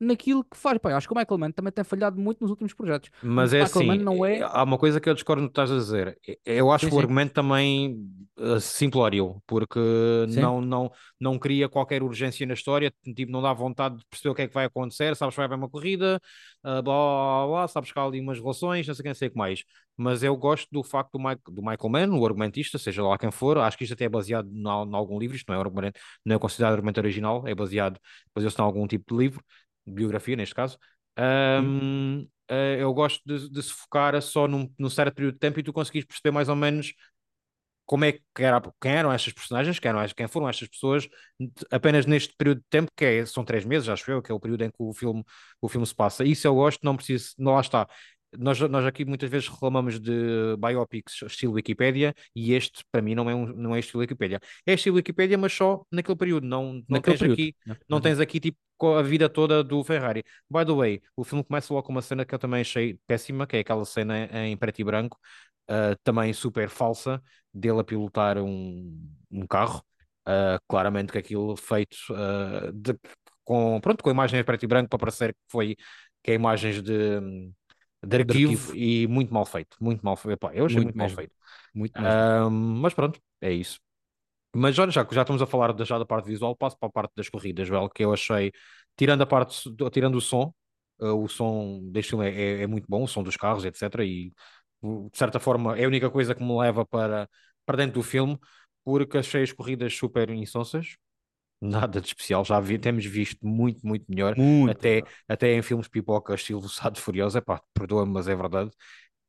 [0.00, 0.78] naquilo que faz.
[0.78, 3.11] Pá, eu acho que o Michael Mann também tem falhado muito nos últimos projetos.
[3.11, 4.42] O Mas é Michael assim, não é- é.
[4.42, 6.18] há uma coisa que eu discordo no que estás a dizer.
[6.26, 8.07] É- Eu acho Sim, que o sim, argumento também
[8.38, 9.78] uh, simplório, porque
[10.26, 10.52] sim.
[10.52, 14.35] não, não, não cria qualquer urgência na história, tipo, não dá vontade de perceber o
[14.35, 16.20] que é que vai acontecer, sabes que vai haver uma corrida,
[16.64, 19.30] uh, blá, blá, blá, sabes que há ali umas relações, não sei quem, sei o
[19.30, 19.64] que mais.
[19.96, 23.30] Mas eu gosto do facto do, Mike, do Michael Mann, o argumentista, seja lá quem
[23.30, 26.37] for, acho que isto até é baseado em algum livro, isto não é, argumento, não
[26.37, 27.98] é considerado argumento original, é baseado,
[28.35, 29.42] baseou-se em algum tipo de livro,
[29.87, 30.79] biografia neste caso.
[31.57, 31.85] Hum,
[32.20, 35.61] Ahm, eh, eu gosto de, de se focar só num, num certo período de tempo
[35.61, 36.92] e tu conseguires perceber mais ou menos
[37.87, 41.07] como é que era, quem eram estas personagens, quem, eram, quem foram estas pessoas,
[41.70, 44.40] apenas neste período de tempo, que é- são três meses, acho eu, que é o
[44.40, 45.23] período em que o filme,
[45.61, 46.25] o filme se passa.
[46.25, 47.87] Isso eu gosto, não preciso, não lá está.
[48.38, 53.29] Nós, nós aqui muitas vezes reclamamos de biopics estilo Wikipédia e este, para mim, não
[53.29, 54.40] é, um, não é estilo Wikipédia.
[54.66, 56.47] É estilo Wikipédia, mas só naquele período.
[56.47, 57.40] Não, não naquele tens período.
[57.40, 57.57] aqui
[57.88, 58.03] não uhum.
[58.03, 58.59] tens aqui tipo
[58.97, 60.23] a vida toda do Ferrari.
[60.51, 63.47] By the way, o filme começa logo com uma cena que eu também achei péssima,
[63.47, 65.18] que é aquela cena em preto e branco,
[65.70, 69.83] uh, também super falsa, dele a pilotar um, um carro.
[70.27, 72.99] Uh, claramente que aquilo feito uh, de-
[73.44, 75.77] com, pronto, com imagens preto e branco para parecer que foi
[76.23, 77.20] que é imagens de,
[78.07, 78.75] de De arquivo arquivo.
[78.75, 79.77] e muito mal feito.
[79.81, 80.35] Muito mal feito.
[80.35, 81.35] Epá, eu achei Muito muito mal feito.
[81.75, 81.95] Muito
[82.51, 83.81] mas pronto, é isso.
[84.57, 86.88] Mas olha, já que já estamos a falar da, já da parte visual, passo para
[86.88, 88.53] a parte das corridas, velho, que eu achei,
[88.97, 89.57] tirando a parte,
[89.93, 90.55] tirando o som,
[91.01, 94.05] uh, o som deste filme é, é- é muito bom, o som dos carros, etc.
[94.05, 94.33] E
[94.83, 97.29] de certa forma é a única coisa que me leva para,
[97.67, 98.38] para dentro do filme,
[98.85, 100.97] porque achei as corridas super insonsas,
[101.61, 105.09] nada de especial, já vi, temos visto muito, muito melhor, Muito até, melhor.
[105.29, 108.71] até em filmes pipoca, estilo Velocidade Furiosa, epá, perdoa-me, mas é verdade.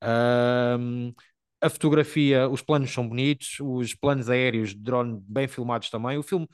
[0.02, 1.14] Ahm,
[1.62, 6.18] a fotografia, os planos são bonitos, os planos aéreos de drone bem filmados também.
[6.18, 6.48] O filme,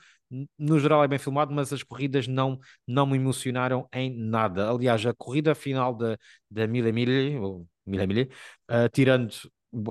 [0.58, 4.70] no geral, é bem filmado, mas as corridas não, não me emocionaram em nada.
[4.70, 6.16] Aliás, a corrida final da,
[6.50, 8.28] da Mille ou Mille Miglia,
[8.68, 9.30] ah, tirando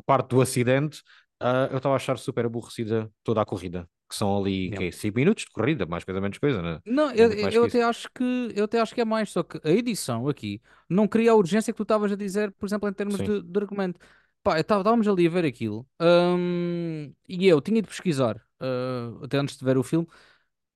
[0.06, 1.02] parte do acidente,
[1.40, 3.88] ah, eu estava a achar super aborrecida toda a corrida.
[4.12, 4.82] Que são ali, Yeah.
[4.82, 6.80] que 5 minutos de corrida, mais coisa, menos coisa, né?
[6.86, 7.64] Não, É eu, mais eu isso.
[7.64, 8.24] até acho que
[8.56, 11.72] eu até acho que é mais, só que a edição aqui não cria a urgência
[11.72, 14.00] que tu estavas a dizer, por exemplo, em termos de, de argumento.
[14.44, 19.38] Pá, eu estávamos ali a ver aquilo, hum, e eu tinha de pesquisar, ah, até
[19.38, 20.08] antes de ver o filme,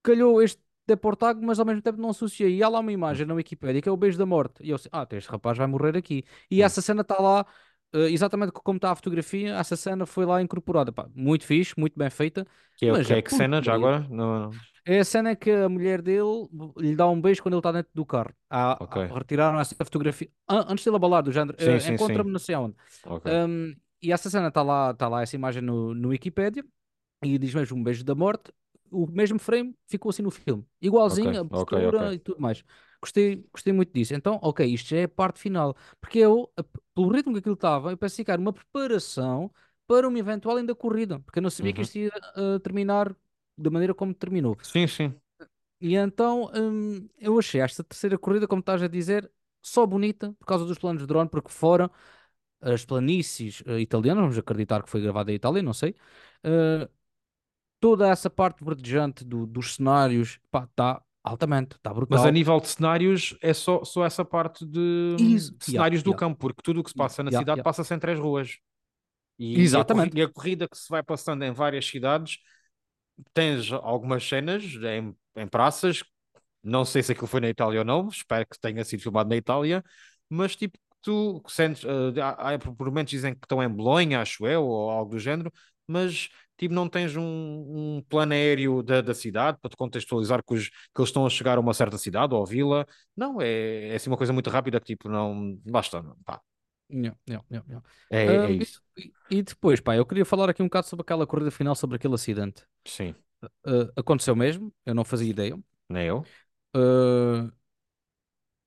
[0.04, 2.58] calhou este Deportago, mas ao mesmo tempo não associei.
[2.58, 4.64] E há lá uma Hum, imagem na Wikipédia que é o beijo da morte.
[4.64, 6.24] E eu assim, ah, este rapaz vai morrer aqui.
[6.52, 6.64] E hum.
[6.64, 7.46] essa cena está lá,
[7.94, 10.92] exatamente como está a fotografia, essa cena foi lá incorporada.
[10.92, 12.46] Pá, muito fixe, muito bem feita,
[12.78, 14.00] Que é, mas que a é que cena, já agora?
[14.10, 14.66] Não, não.
[14.86, 17.92] É a cena que a mulher dele lhe dá um beijo quando ele está dentro
[17.94, 18.34] do carro.
[18.50, 18.98] Há- Ok.
[19.10, 21.58] há- retiraram essa fotografia an- antes dele abalar, do género.
[21.60, 22.76] Eh, sim, Encontra-me não sei aonde.
[23.04, 23.26] Ok.
[23.26, 26.64] Um, e essa cena está lá, está lá essa imagem no, no Wikipedia
[27.24, 28.52] e diz mesmo um beijo da morte.
[28.92, 32.64] O mesmo frame ficou assim no filme, igualzinho, a ok, postura e tudo mais.
[33.02, 34.14] Gostei, gostei muito disso.
[34.14, 36.64] Então, ok, isto já é a parte final, porque eu, a-
[36.96, 39.52] pelo ritmo que aquilo estava, eu pensei que era uma preparação
[39.88, 41.84] para uma eventual ainda corrida, porque eu não sabia que Uhum.
[41.84, 43.16] isto ia eh, terminar
[43.58, 44.60] da maneira como terminou.
[44.62, 45.22] Sim, sim.
[45.80, 49.30] E então hum, eu achei esta terceira corrida, como estás a dizer,
[49.62, 51.92] só bonita por causa dos planos de drone, porque fora
[52.62, 55.96] as planícies eh, italianas, vamos acreditar que foi gravada em Itália, não sei.
[56.44, 56.90] eh,
[57.80, 62.32] toda essa parte verdejante do- dos cenários, está altamente, está Mas a brutal.
[62.32, 66.20] nível de cenários é só, só essa parte de, Isso, de yeah, cenários do yeah,
[66.20, 68.58] campo, porque tudo o que se passa na yeah, cidade passa-se em três ruas.
[69.40, 70.18] E, Exatamente.
[70.18, 72.38] e a corrida que se vai passando em várias cidades,
[73.34, 76.04] tens algumas cenas em, em praças,
[76.64, 79.36] não sei se aquilo foi na Itália ou não, espero que tenha sido filmado na
[79.36, 79.84] Itália,
[80.30, 84.46] mas tipo, tu sentes, eh, há, há por momentos dizem que estão em Bolonha, acho
[84.48, 85.52] eu, ou algo do género,
[85.88, 87.24] mas tipo, não tens um,
[87.98, 91.30] um plano aéreo da, da cidade para te contextualizar que, os, que eles estão a
[91.30, 92.86] chegar a uma certa cidade ou vila.
[93.16, 95.56] Não, é, é assim uma coisa muito rápida que tipo, não.
[95.66, 96.42] Basta, pá.
[96.90, 97.82] Yeah, yeah, yeah.
[98.12, 98.82] É, é Um, isso.
[98.98, 101.96] e, e depois, pá, eu queria falar aqui um bocado sobre aquela corrida final, sobre
[101.96, 102.64] aquele acidente.
[102.86, 103.16] Sim,
[103.68, 105.56] Uh, aconteceu mesmo, eu não fazia ideia.
[105.90, 106.26] nem eu.
[106.76, 107.50] Uh,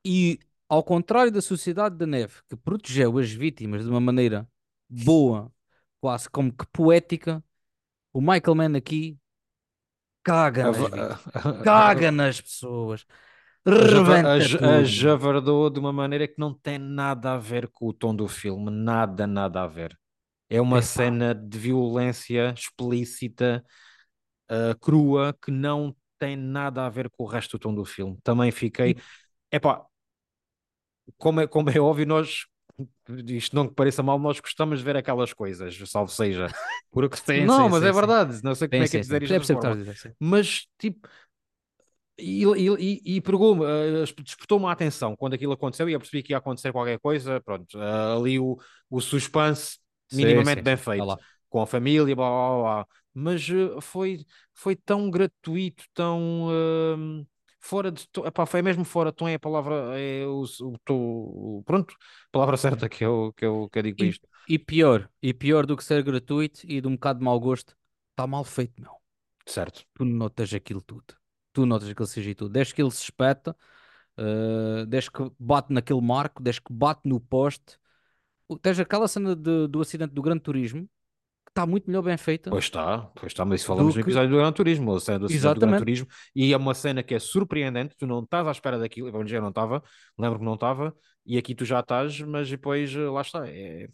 [0.05, 4.49] e ao contrário da Sociedade da Neve, que protegeu as vítimas de uma maneira
[4.89, 5.53] boa,
[6.01, 7.43] quase como que poética,
[8.13, 9.17] o Michael Mann aqui
[10.23, 10.77] caga nas
[11.65, 13.07] caga nas pessoas,
[13.67, 18.29] a javardou de uma maneira que não tem nada a ver com o tom do
[18.29, 19.99] filme, nada, nada a ver.
[20.49, 20.87] É uma Epá.
[20.87, 23.63] cena de violência explícita,
[24.51, 28.19] uh, crua, que não tem nada a ver com o resto do tom do filme.
[28.23, 28.97] Também fiquei.
[29.53, 29.85] Epá,
[31.17, 32.47] como é, como é óbvio, nós.
[33.27, 36.47] Isto não que pareça mal, nós gostamos de ver aquelas coisas, salvo seja.
[36.91, 37.17] Porque...
[37.25, 37.99] Sim, não, sim, mas sim, é sim.
[37.99, 39.77] verdade, não sei como é que é dizer isto o forma.
[39.77, 40.17] dizer.
[40.21, 41.09] Mas tipo,
[42.19, 46.33] e, e, e, pegou-me, eh, despertou-me a atenção quando aquilo aconteceu e eu percebi que
[46.33, 47.41] ia acontecer qualquer coisa.
[47.41, 48.59] Pronto, eh, ali o,
[48.91, 49.79] o suspense
[50.13, 51.17] minimamente bem feito, lá.
[51.49, 52.87] com a família, blá blá blá.
[53.15, 57.27] Mas eh, foi, foi tão gratuito, tão ehm,
[57.61, 58.27] fora de tom.
[58.27, 62.31] Epá, foi mesmo fora de tom, é a palavra, é o, o, tom- pronto, a
[62.33, 64.29] palavra certa que eu, que eu, que eu digo para E, isto.
[64.47, 67.77] e pior, e pior do que ser gratuito e de um bocado de mau gosto,
[68.13, 68.93] está mal feito, meu.
[69.47, 69.85] Certo.
[69.95, 71.15] Tu notas aquilo tudo.
[71.53, 72.53] Tu notas aquele CGI tudo.
[72.53, 73.57] Desde que ele se espeta,
[74.19, 77.79] uh, desde que bate naquele marco, desde que bate no poste.
[78.49, 80.89] O- Tens aquela cena de- do acidente do Gran Turismo,
[81.49, 84.01] está muito melhor bem feita Pois está, pois está, mas isso falamos no que.
[84.01, 85.77] episódio do Gran Turismo, a cena do do Gran.
[85.77, 89.27] Turismo, e é uma cena que é surpreendente, tu não estás à espera daquilo, vamos
[89.27, 89.83] dizer, eu não estava,
[90.19, 90.95] lembro que não estava,
[91.27, 93.85] e aqui tu já estás, mas depois eh, lá está, é,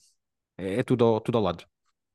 [0.59, 1.65] é, é tudo, ao, tudo ao lado.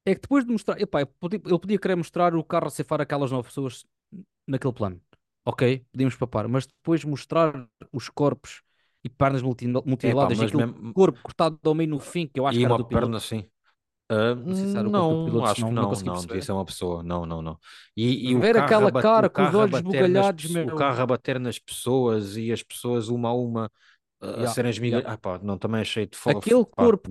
[0.06, 0.80] É que depois de mostrar.
[0.82, 3.86] Epá, ele podia, ele podia querer mostrar o carro a ceifar aquelas nove pessoas
[4.48, 5.02] naquele plano.
[5.46, 6.48] Ok, podíamos papar.
[6.48, 8.62] Mas depois mostrar os corpos
[9.04, 9.68] e pernas multi-
[10.02, 12.58] É pá, mutiladas e aquele mesmo, corpo cortado ao meio no fim, que eu acho
[12.58, 13.10] e que era uma do piloto.
[13.10, 13.50] perna assim,
[14.12, 16.26] Ah, Não sei se era o não, piloto, acho senão que não não, consegui não,
[16.26, 17.60] devia ser uma pessoa, não, não, não.
[17.96, 21.02] E, e Ver a aquela cara com os a olhos nas, bugalhados, pesso- o carro
[21.02, 23.72] a bater nas pessoas e as pessoas uma a uma
[24.22, 27.10] a, a Ya, serem esmigalhadas, ah pá, não, também achei de fo- Aquele pá, corpo.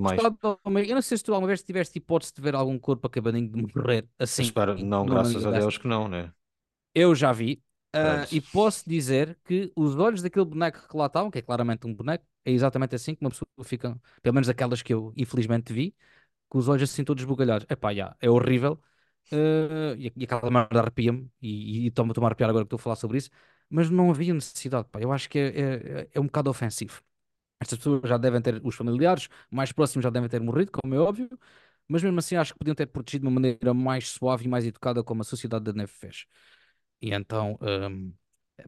[0.86, 3.56] Eu não sei se tu alguma vez tiveste hipótese de ver algum corpo acabadinho de
[3.74, 5.52] morrer assim, Espero, não, graças a.
[5.52, 6.32] Deus que não, né?
[6.94, 7.62] Eu já vi.
[8.00, 8.28] Pronto.
[8.30, 11.94] e posso dizer que os olhos daquele boneco que lá estavam, que é claramente um
[11.94, 15.94] boneco, é exatamente assim que uma pessoa fica, pelo menos aquelas que eu infelizmente vi,
[16.48, 17.66] com os olhos assim todos bugalhados.
[17.70, 18.80] Epá, já, é horrível.
[19.32, 22.80] ah, e, e aquela merda arrepia-me e, e estou-me a arrepiar agora que estou a
[22.82, 23.30] falar sobre isso,
[23.70, 25.00] mas não havia necessidade, pá.
[25.00, 27.02] Eu acho que é, é, é um bocado ofensivo.
[27.60, 30.98] Estas pessoas já devem ter, os familiares mais próximos já devem ter morrido, como é
[30.98, 31.28] óbvio,
[31.88, 34.64] mas mesmo assim acho que podiam ter protegido de uma maneira mais suave e mais
[34.66, 36.26] educada, como a Sociedade da Neve fez.
[37.00, 37.88] E então, é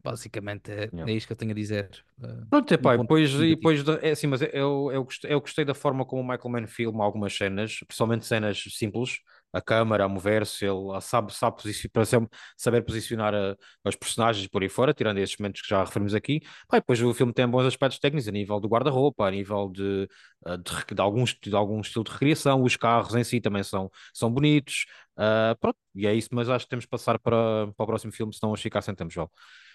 [0.03, 1.05] basicamente, é, Yeah.
[1.05, 2.05] é isto que eu tenho a dizer.
[2.19, 5.39] uh, Pronto, epá, ponto depois, e depois de- é assim, mas eu, eu, gostei, eu
[5.39, 9.19] gostei da forma como o Michael Mann filma algumas cenas, principalmente cenas simples,
[9.53, 12.27] a câmara a mover-se, ele sabe, sabe posici- para ser-
[12.57, 16.41] saber posicionar a- os personagens por aí fora, tirando esses momentos que já referimos aqui.
[16.67, 20.07] Pá, depois o filme tem bons aspectos técnicos a nível do guarda-roupa, a nível de,
[20.45, 23.89] de, de algum, esti- de algum estilo de recriação, os carros em si também são,
[24.13, 24.85] são bonitos.
[25.17, 28.11] Ah, pronto, e é isso, mas acho que temos que passar para, para o próximo
[28.11, 29.29] filme, senão ficar sem tempo, João.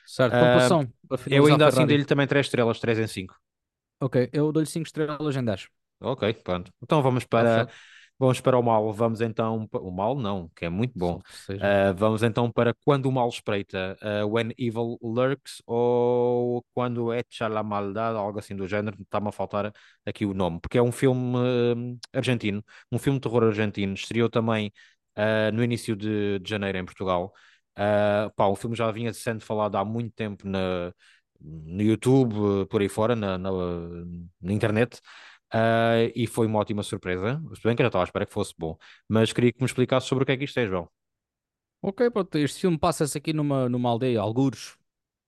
[0.06, 3.34] Certo, Ah, pontuação, para eu finalizar ainda assim dei-lhe também 3 estrelas, 3 em 5.
[4.00, 5.68] Ok, eu dou-lhe 5 estrelas em 10.
[6.00, 6.72] Ok, pronto.
[6.82, 7.66] Então vamos para,
[8.18, 8.92] vamos para o mal.
[8.92, 9.66] Vamos então.
[9.72, 11.20] O mal não, que é muito bom.
[11.58, 17.48] Ah, vamos então para Quando o Mal Espreita, ah, When Evil Lurks, ou Quando Echa
[17.48, 18.96] la Maldade, algo assim do género.
[19.00, 19.72] Está-me a faltar
[20.04, 21.38] aqui o nome, porque é um filme
[22.12, 23.94] ah, argentino, um filme de terror argentino.
[23.94, 24.70] Estreou também
[25.14, 27.32] ah, no início de, de janeiro em Portugal.
[27.76, 30.92] Ah, pá, o filme já vinha sendo falado há muito tempo na,
[31.40, 33.50] no YouTube, por aí fora, na, na,
[34.40, 35.00] na internet.
[35.52, 37.40] Ah, e foi uma ótima surpresa.
[37.54, 38.76] Se bem que já estava à espera que fosse bom,
[39.08, 40.88] mas queria que me explicasse sobre o que é que isto é, João.
[41.82, 44.76] Ok, pronto, este filme passa-se aqui numa, numa aldeia, algures,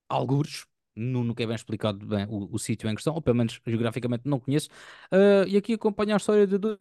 [0.08, 3.60] algures, nu- nunca é bem explicado bem o, o sítio em questão, ou pelo menos
[3.66, 4.68] geograficamente não conheço,
[5.12, 6.78] Ah, e aqui acompanha a história de dois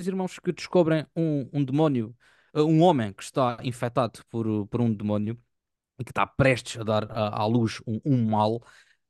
[0.00, 2.16] irmãos que descobrem um, um demónio,
[2.54, 5.38] um homem que está infectado por, por um demónio
[5.98, 8.62] e que está prestes a dar à, à luz um, um mal.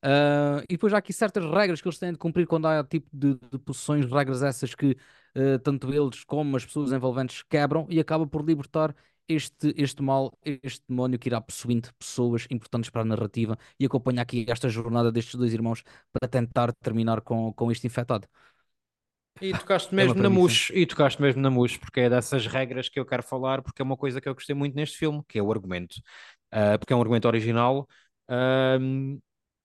[0.02, 3.08] Ah, e depois há aqui certas regras que eles têm de cumprir quando há tipo
[3.12, 4.96] de, de regras essas que
[5.34, 8.94] ah, tanto eles como as pessoas envolventes quebram e acaba por libertar
[9.28, 14.22] este, este mal, este demónio que irá possuindo pessoas importantes para a narrativa e acompanha
[14.22, 18.26] aqui esta jornada destes dois irmãos para tentar terminar com, com este infectado.
[19.40, 20.30] E tocaste É mesmo na premissa.
[20.30, 23.80] mousse, e tocaste mesmo na mousse, porque é dessas regras que eu quero falar, porque
[23.80, 25.96] é uma coisa que eu gostei muito neste filme, que é o argumento.
[26.50, 27.86] Ah, porque é um argumento original,
[28.28, 29.18] ahm,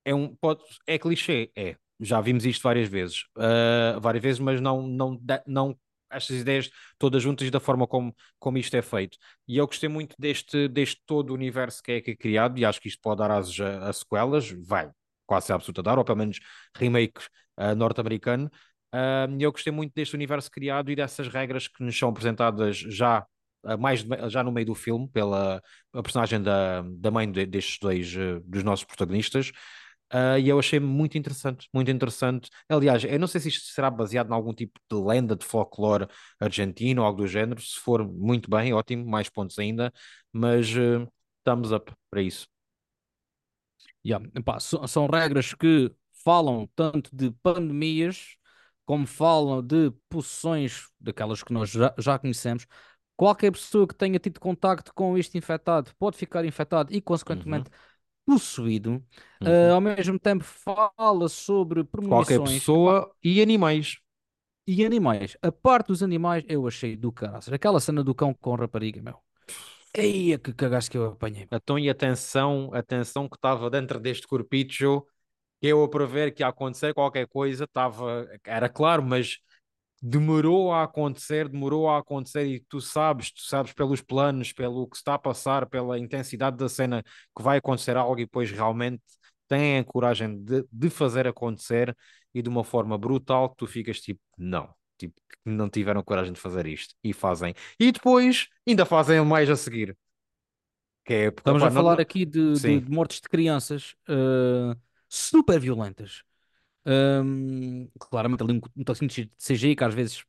[0.05, 1.75] é um, pode, é clichê, é.
[1.99, 5.77] Já vimos isto várias vezes, ah, várias vezes, mas não, não, não
[6.11, 9.17] estas ideias todas juntas da forma como, como isto é feito.
[9.47, 12.65] E eu gostei muito deste, deste todo o universo que é, que é criado, e
[12.65, 14.91] acho que isto pode dar asas a, a sequelas, vai,
[15.25, 16.39] quase absoluta dar, ou pelo menos
[16.75, 17.21] remake
[17.57, 18.49] ah, norte-americano.
[19.39, 23.25] Eu gostei muito deste universo criado e dessas regras que nos são apresentadas já,
[23.63, 25.61] ah, mais já no meio do filme, pela
[25.93, 29.51] a personagem da, da mãe de- destes dois, eh, dos nossos protagonistas.
[30.09, 32.49] Ah, e eu achei muito interessante, muito interessante.
[32.69, 36.07] Aliás, eu não sei se isto será baseado em algum tipo de lenda de folclore
[36.39, 37.61] argentino ou algo do género.
[37.61, 39.91] Se for, muito bem, ótimo, mais pontos ainda.
[40.31, 41.07] Mas eh,
[41.43, 42.47] thumbs up para isso.
[44.05, 44.19] Yeah.
[44.35, 45.91] Epá, so- são regras que
[46.23, 48.35] falam tanto de pandemias
[48.85, 52.65] como falam de possessões, daquelas que nós já, já conhecemos.
[53.15, 57.69] Qualquer pessoa que tenha tido contacto com este infectado pode ficar infectado e, Uhum, consequentemente,
[58.25, 59.03] possuído.
[59.45, 59.73] Ah, uhum.
[59.75, 63.97] ao mesmo tempo, fala sobre Qualquer premonições epá, pessoa e animais.
[64.67, 65.37] e animais.
[65.41, 67.53] A parte dos animais eu achei do caraças.
[67.53, 69.19] Aquela cena do cão com rapariga, meu.
[69.95, 71.47] Eia, que cagaço que eu apanhei.
[71.51, 75.05] Então, e atenção, atenção que estava dentro deste corpicho,
[75.63, 79.39] eu a prever que ia acontecer qualquer coisa, estava, era claro, mas
[80.01, 84.97] demorou a acontecer, demorou a acontecer e tu sabes, tu sabes pelos planos, pelo que
[84.97, 87.03] está a passar, pela intensidade da cena
[87.35, 89.01] que vai acontecer algo e depois realmente
[89.47, 91.95] têm a coragem de, de fazer acontecer
[92.33, 96.39] e de uma forma brutal que tu ficas tipo, não, tipo, não tiveram coragem de
[96.39, 97.53] fazer isto e fazem.
[97.79, 99.97] E depois ainda fazem mais a seguir,
[101.05, 103.95] que é porque, Estamos opá, a falar não- aqui de, de- de mortes de crianças
[104.07, 104.75] ah,
[105.15, 106.23] super violentas.
[106.85, 110.25] Ahm, claramente ali um, um toquinho de CGI que às vezes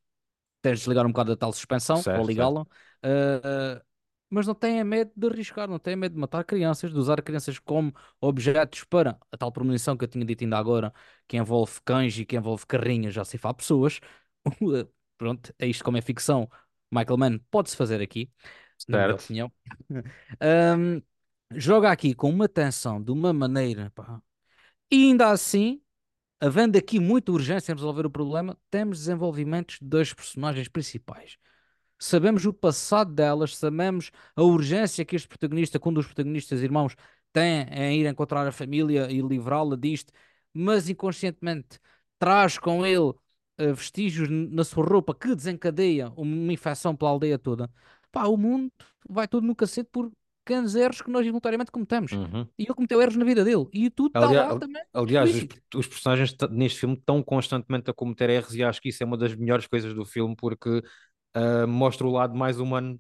[0.63, 2.67] tens de desligar um bocado da tal suspensão ou certo, certo, ligá-la.
[3.03, 3.83] Ah,
[4.31, 7.59] mas não têm medo de arriscar, não têm medo de matar crianças, de usar crianças
[7.59, 10.93] como objetos para a tal premonição que eu tinha dito ainda agora,
[11.29, 14.01] que envolve cães e que envolve carrinhas a ceifar pessoas.
[15.19, 16.49] Pronto, é isto como é ficção.
[16.91, 18.31] Michael Mann pode-se fazer aqui,
[18.89, 19.17] na minha certo.
[19.17, 19.53] opinião.
[20.41, 21.03] Ahm,
[21.53, 24.21] joga aqui com uma tensão de uma maneira, pá.
[24.95, 25.83] E ainda assim,
[26.41, 31.37] havendo aqui muita urgência em resolver o problema, temos desenvolvimentos das personagens principais.
[31.99, 36.95] Sabemos o passado delas, sabemos a urgência que este protagonista, que um dos protagonistas irmãos,
[37.33, 40.13] tem em ir encontrar a família e livrá-la disto,
[40.53, 41.81] mas inconscientemente
[42.17, 43.15] traz com ele
[43.59, 47.69] eh, vestígios na sua roupa que desencadeia uma infecção pela aldeia toda.
[48.13, 48.71] Pá, o mundo
[49.09, 50.13] vai todo no cacete por
[50.45, 52.13] pequenos erros que nós involuntariamente cometemos.
[52.13, 52.47] Uhum.
[52.59, 53.67] E ele cometeu erros na vida dele.
[53.73, 58.31] E tudo está lá também aliás os, os personagens neste filme estão constantemente a cometer
[58.31, 60.83] erros e acho que isso é uma das melhores coisas do filme porque
[61.35, 62.99] ah, mostra o lado mais humano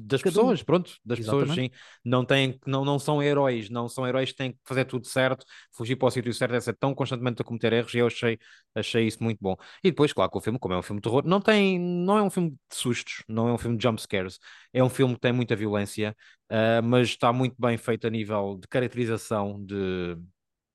[0.00, 0.52] das Cada um.
[0.52, 1.52] pessoas, pronto, das pessoas, Exatamente.
[1.52, 1.70] sim,
[2.04, 5.44] não têm, não, não são heróis, não são heróis que têm que fazer tudo certo,
[5.72, 8.38] fugir para o sítio certo, é ser tão constantemente a cometer erros e eu achei,
[8.74, 9.56] achei isso muito bom.
[9.82, 12.18] E depois, claro, que o filme, como é um filme de terror, não tem, não
[12.18, 14.38] é um filme de sustos, não é um filme de jump scares,
[14.72, 16.16] é um filme que tem muita violência,
[16.48, 20.16] ah, mas está muito bem feito a nível de caracterização de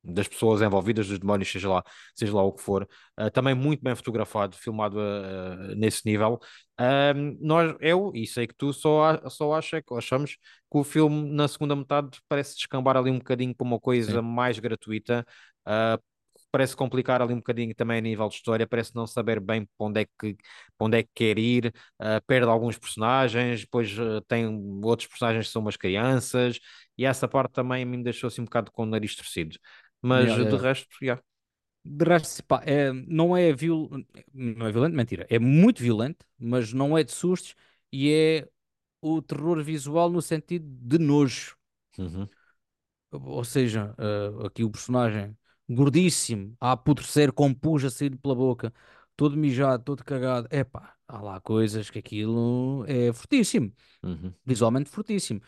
[0.07, 1.83] das pessoas envolvidas, dos demónios, seja lá,
[2.15, 2.87] seja lá o que for.
[3.19, 6.39] Uh, também muito bem fotografado, filmado uh, nesse nível.
[6.79, 11.47] Um, nós, eu, e sei que tu só, só acha, achamos que o filme na
[11.47, 14.21] segunda metade parece descambar ali um bocadinho para uma coisa Sim.
[14.21, 15.25] mais gratuita.
[15.67, 16.01] Uh,
[16.51, 19.87] parece complicar ali um bocadinho também a nível de história, parece não saber bem para
[19.87, 20.37] onde é que,
[20.79, 24.47] onde é que quer ir, uh, perde alguns personagens, depois uh, tem
[24.83, 26.59] outros personagens que são umas crianças,
[26.97, 29.57] e essa parte também me deixou assim um bocado com o nariz torcido.
[30.07, 30.67] Mas Yeah, yeah, de yeah.
[30.69, 31.23] resto, já.
[31.85, 33.89] De resto, pá, é, não é viol...
[34.33, 35.25] não é violento, mentira.
[35.29, 37.55] É muito violento, mas não é de sustos
[37.91, 38.49] e é
[39.01, 41.55] o terror visual no sentido de nojo.
[41.97, 42.29] Uhum,
[43.11, 45.35] Ou seja, eh, aqui o personagem
[45.69, 48.73] gordíssimo, a apodrecer com pus a sair pela boca,
[49.15, 50.47] todo mijado, todo cagado.
[50.51, 54.33] Epá, há lá coisas que aquilo é fortíssimo, uhum.
[54.45, 55.41] visualmente fortíssimo.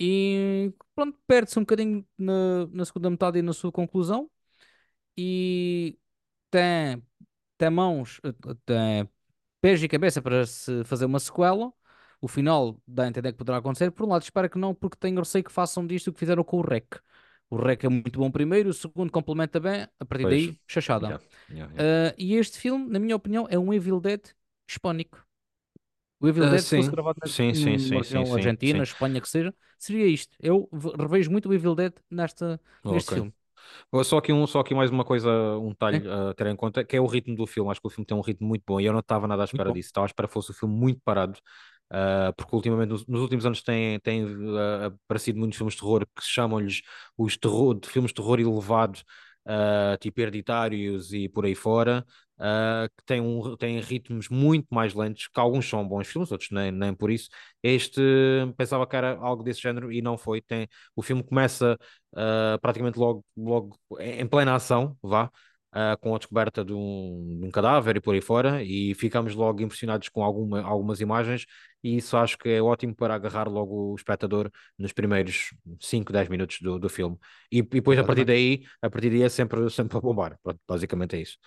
[0.00, 4.30] E pronto, perde-se um bocadinho na, na segunda metade e na sua conclusão.
[5.16, 5.98] E
[6.50, 7.02] tem,
[7.58, 8.32] tem mãos, eh,
[8.64, 9.08] tem
[9.60, 11.72] pés e cabeça para se fazer uma sequela.
[12.20, 13.90] O final dá a entender que poderá acontecer.
[13.90, 16.44] Por um lado, espero que não, porque tenho receio que façam disto o que fizeram
[16.44, 16.86] com o REC.
[17.50, 21.08] O REC é muito bom primeiro, o segundo complementa bem, a partir Pois, daí, chachada.
[21.08, 21.72] já, já, já.
[21.78, 24.22] Ah, e este filme, na minha opinião, é um Evil Dead
[24.68, 25.22] hispânico.
[26.22, 27.78] O Evil Ah, Dead, se fosse gravado na- sim, sim,
[28.10, 28.84] numa sim, argentina, sim.
[28.84, 30.36] Espanha, que seja, seria isto.
[30.40, 33.12] Eu ve- revejo muito o Evil Dead nesta, neste Ok.
[33.12, 33.34] filme.
[34.04, 36.84] Só aqui, um, só aqui mais uma coisa, um detalhe Sim, a ter em conta,
[36.84, 37.70] que é o ritmo do filme.
[37.70, 39.44] Acho que o filme tem um ritmo muito bom e eu não estava nada à
[39.46, 39.88] espera disso.
[39.88, 41.38] Estava à espera que fosse o filme muito parado,
[41.90, 44.26] ah, porque ultimamente, nos, nos últimos anos, têm, têm
[44.58, 46.82] ah, aparecido muitos filmes de terror que chamam-lhes
[47.18, 49.00] os terror, de filmes de terror elevado,
[49.46, 52.04] ah, tipo Hereditários e por aí fora,
[52.44, 56.50] ah, que têm, um, têm ritmos muito mais lentos, que alguns são bons filmes, outros
[56.50, 57.28] nem, nem por isso.
[57.62, 58.00] Este
[58.56, 60.40] pensava que era algo desse género e não foi.
[60.40, 60.66] Tem,
[60.96, 61.78] o filme começa
[62.14, 65.26] uh, praticamente logo, logo em plena ação, vá,
[65.72, 69.34] uh, com a descoberta de um, de um, cadáver e por aí fora, e ficamos
[69.36, 71.46] logo impressionados com alguma, algumas imagens,
[71.82, 76.28] e isso acho que é ótimo para agarrar logo o espectador nos primeiros 5, 10
[76.28, 77.16] minutos do, do filme.
[77.52, 80.60] E, e depois a partir daí, a partir daí é sempre, sempre a bombar, Pronto,
[80.66, 81.38] basicamente é isso.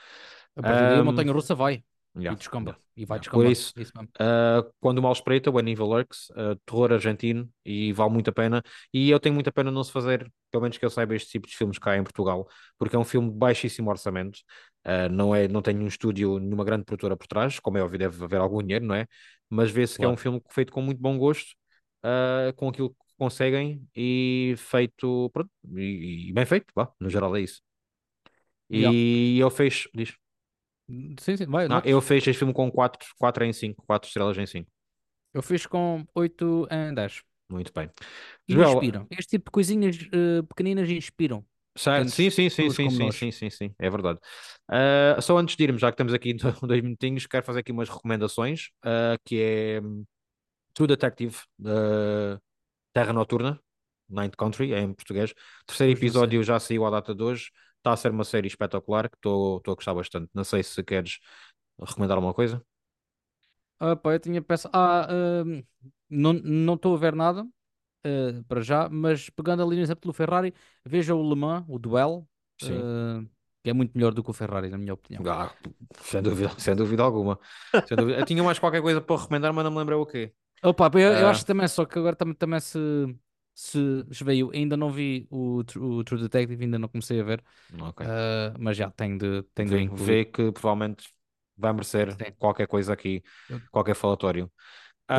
[0.56, 1.84] A partir daí a Um, montanha-russa vai
[2.16, 2.72] yeah, e descamba.
[2.72, 3.30] yeah, E vai yeah.
[3.32, 3.48] Por descambando.
[3.48, 3.94] isso, É isso.
[4.22, 8.34] Uh, quando o mal espreita, When Evil Lurks, uh, terror argentino e vale muito a
[8.34, 8.64] pena.
[8.94, 11.48] E eu tenho muita pena não se fazer, pelo menos que eu saiba, este tipo
[11.48, 12.48] de filmes cá em Portugal,
[12.78, 14.40] porque é um filme de baixíssimo orçamento.
[14.86, 18.00] Uh, não, é, não tem nenhum estúdio, nenhuma grande produtora por trás, como é óbvio,
[18.00, 19.08] deve haver algum dinheiro, não é?
[19.50, 20.18] Mas vê-se que é um Claro.
[20.18, 21.56] filme feito com muito bom gosto,
[22.56, 27.42] com aquilo que conseguem e feito, pronto, e, e bem feito, vá, no geral é
[27.42, 27.62] isso.
[28.70, 28.92] Yeah.
[28.92, 30.16] E eu fecho, diz.
[31.20, 34.38] Sim, sim, vai, Não, eu fecho este filme com 4, 4 em 5, 4 estrelas
[34.38, 34.70] em 5.
[35.34, 37.24] Eu fiz com 8 em 10.
[37.50, 37.90] Muito bem.
[38.48, 39.08] E Joel, inspiram.
[39.12, 41.46] Este tipo de coisinhas eh, pequeninas inspiram.
[41.78, 44.20] certo, sim, sim, sim, sim, sim, sim, sim, sim, é verdade.
[44.68, 46.34] Ah, só antes de irmos, já que temos aqui
[46.64, 49.82] dois minutinhos, quero fazer aqui umas recomendações, ah, que é
[50.74, 52.40] True Detective, da
[52.94, 53.60] Terra Noturna,
[54.10, 55.34] Ninth Country, é em português.
[55.66, 57.52] Terceiro episódio já saiu à data de hoje,
[57.86, 60.30] está a ser uma série espetacular, que estou a gostar bastante.
[60.34, 61.20] Não sei se queres
[61.80, 62.64] recomendar alguma coisa.
[63.80, 64.72] Ah, pá, eu tinha pensado.
[64.76, 65.08] Ah,
[65.46, 65.64] hum,
[66.10, 67.46] não não estou a ver nada
[68.06, 70.54] eh, para já, mas pegando ali no exemplo do Ferrari,
[70.86, 72.28] veja o Le Mans, o Duelo,
[72.58, 72.90] Sim.
[73.22, 73.26] eh,
[73.64, 75.28] que é muito melhor do que o Ferrari, na minha opinião.
[75.28, 75.56] Ah,
[76.02, 77.40] sem dúvida, sem dúvida alguma.
[77.84, 78.20] Sem dúvida.
[78.20, 80.34] Eu tinha mais qualquer coisa para recomendar, mas não me lembro o quê.
[80.64, 82.80] Opa, eu, eu acho Ah, que também, só que agora também, também se,
[83.56, 83.80] se
[84.12, 84.52] esveio.
[84.52, 87.44] Ainda não vi o, o True Detective, ainda não comecei a ver,
[87.80, 88.02] ok.
[88.04, 91.08] ah, mas já tenho de, tenho de Vê, vê que provavelmente
[91.58, 93.24] vai merecer Sim, qualquer coisa aqui,
[93.72, 94.52] qualquer falatório.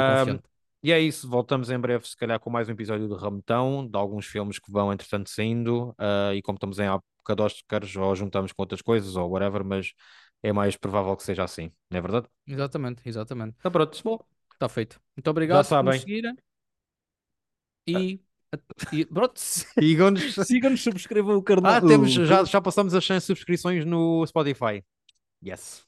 [0.04, 0.48] confiante.
[0.82, 3.96] e é isso, voltamos em breve, se calhar, com mais um episódio de Rametão, de
[3.98, 5.94] alguns filmes que vão, entretanto, saindo.
[5.98, 9.64] ah, e como estamos em época de Oscars, ou juntamos com outras coisas, ou whatever,
[9.64, 9.92] mas
[10.42, 12.28] é mais provável que seja assim, não é verdade?
[12.46, 13.56] Exatamente, exatamente.
[13.58, 14.18] Então, pronto, Bom,
[14.54, 15.00] está feito.
[15.16, 16.36] Muito já obrigado por seguirem
[17.92, 18.20] Ah, e,
[18.92, 20.34] e pronto, Sigam-nos.
[20.34, 21.72] sigam-nos, subscrevam o canal.
[21.74, 24.82] Ah, temos, já, já passamos as 100 subscrições no Spotify.
[25.44, 25.84] Yes.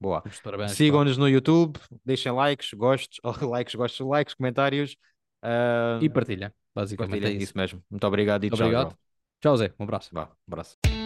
[0.00, 0.22] Boa.
[0.68, 4.96] Sigam-nos no YouTube, deixem likes, gostos, likes, gostos, likes, comentários.
[5.42, 6.52] ah, E partilha.
[6.74, 7.44] Basicamente é partilhem, isso.
[7.50, 7.82] isso mesmo.
[7.90, 8.96] Muito obrigado e Muito tchau, obrigado.
[9.40, 9.72] Tchau, Zé.
[9.78, 10.10] Um abraço.
[10.12, 11.03] Vá, abraço.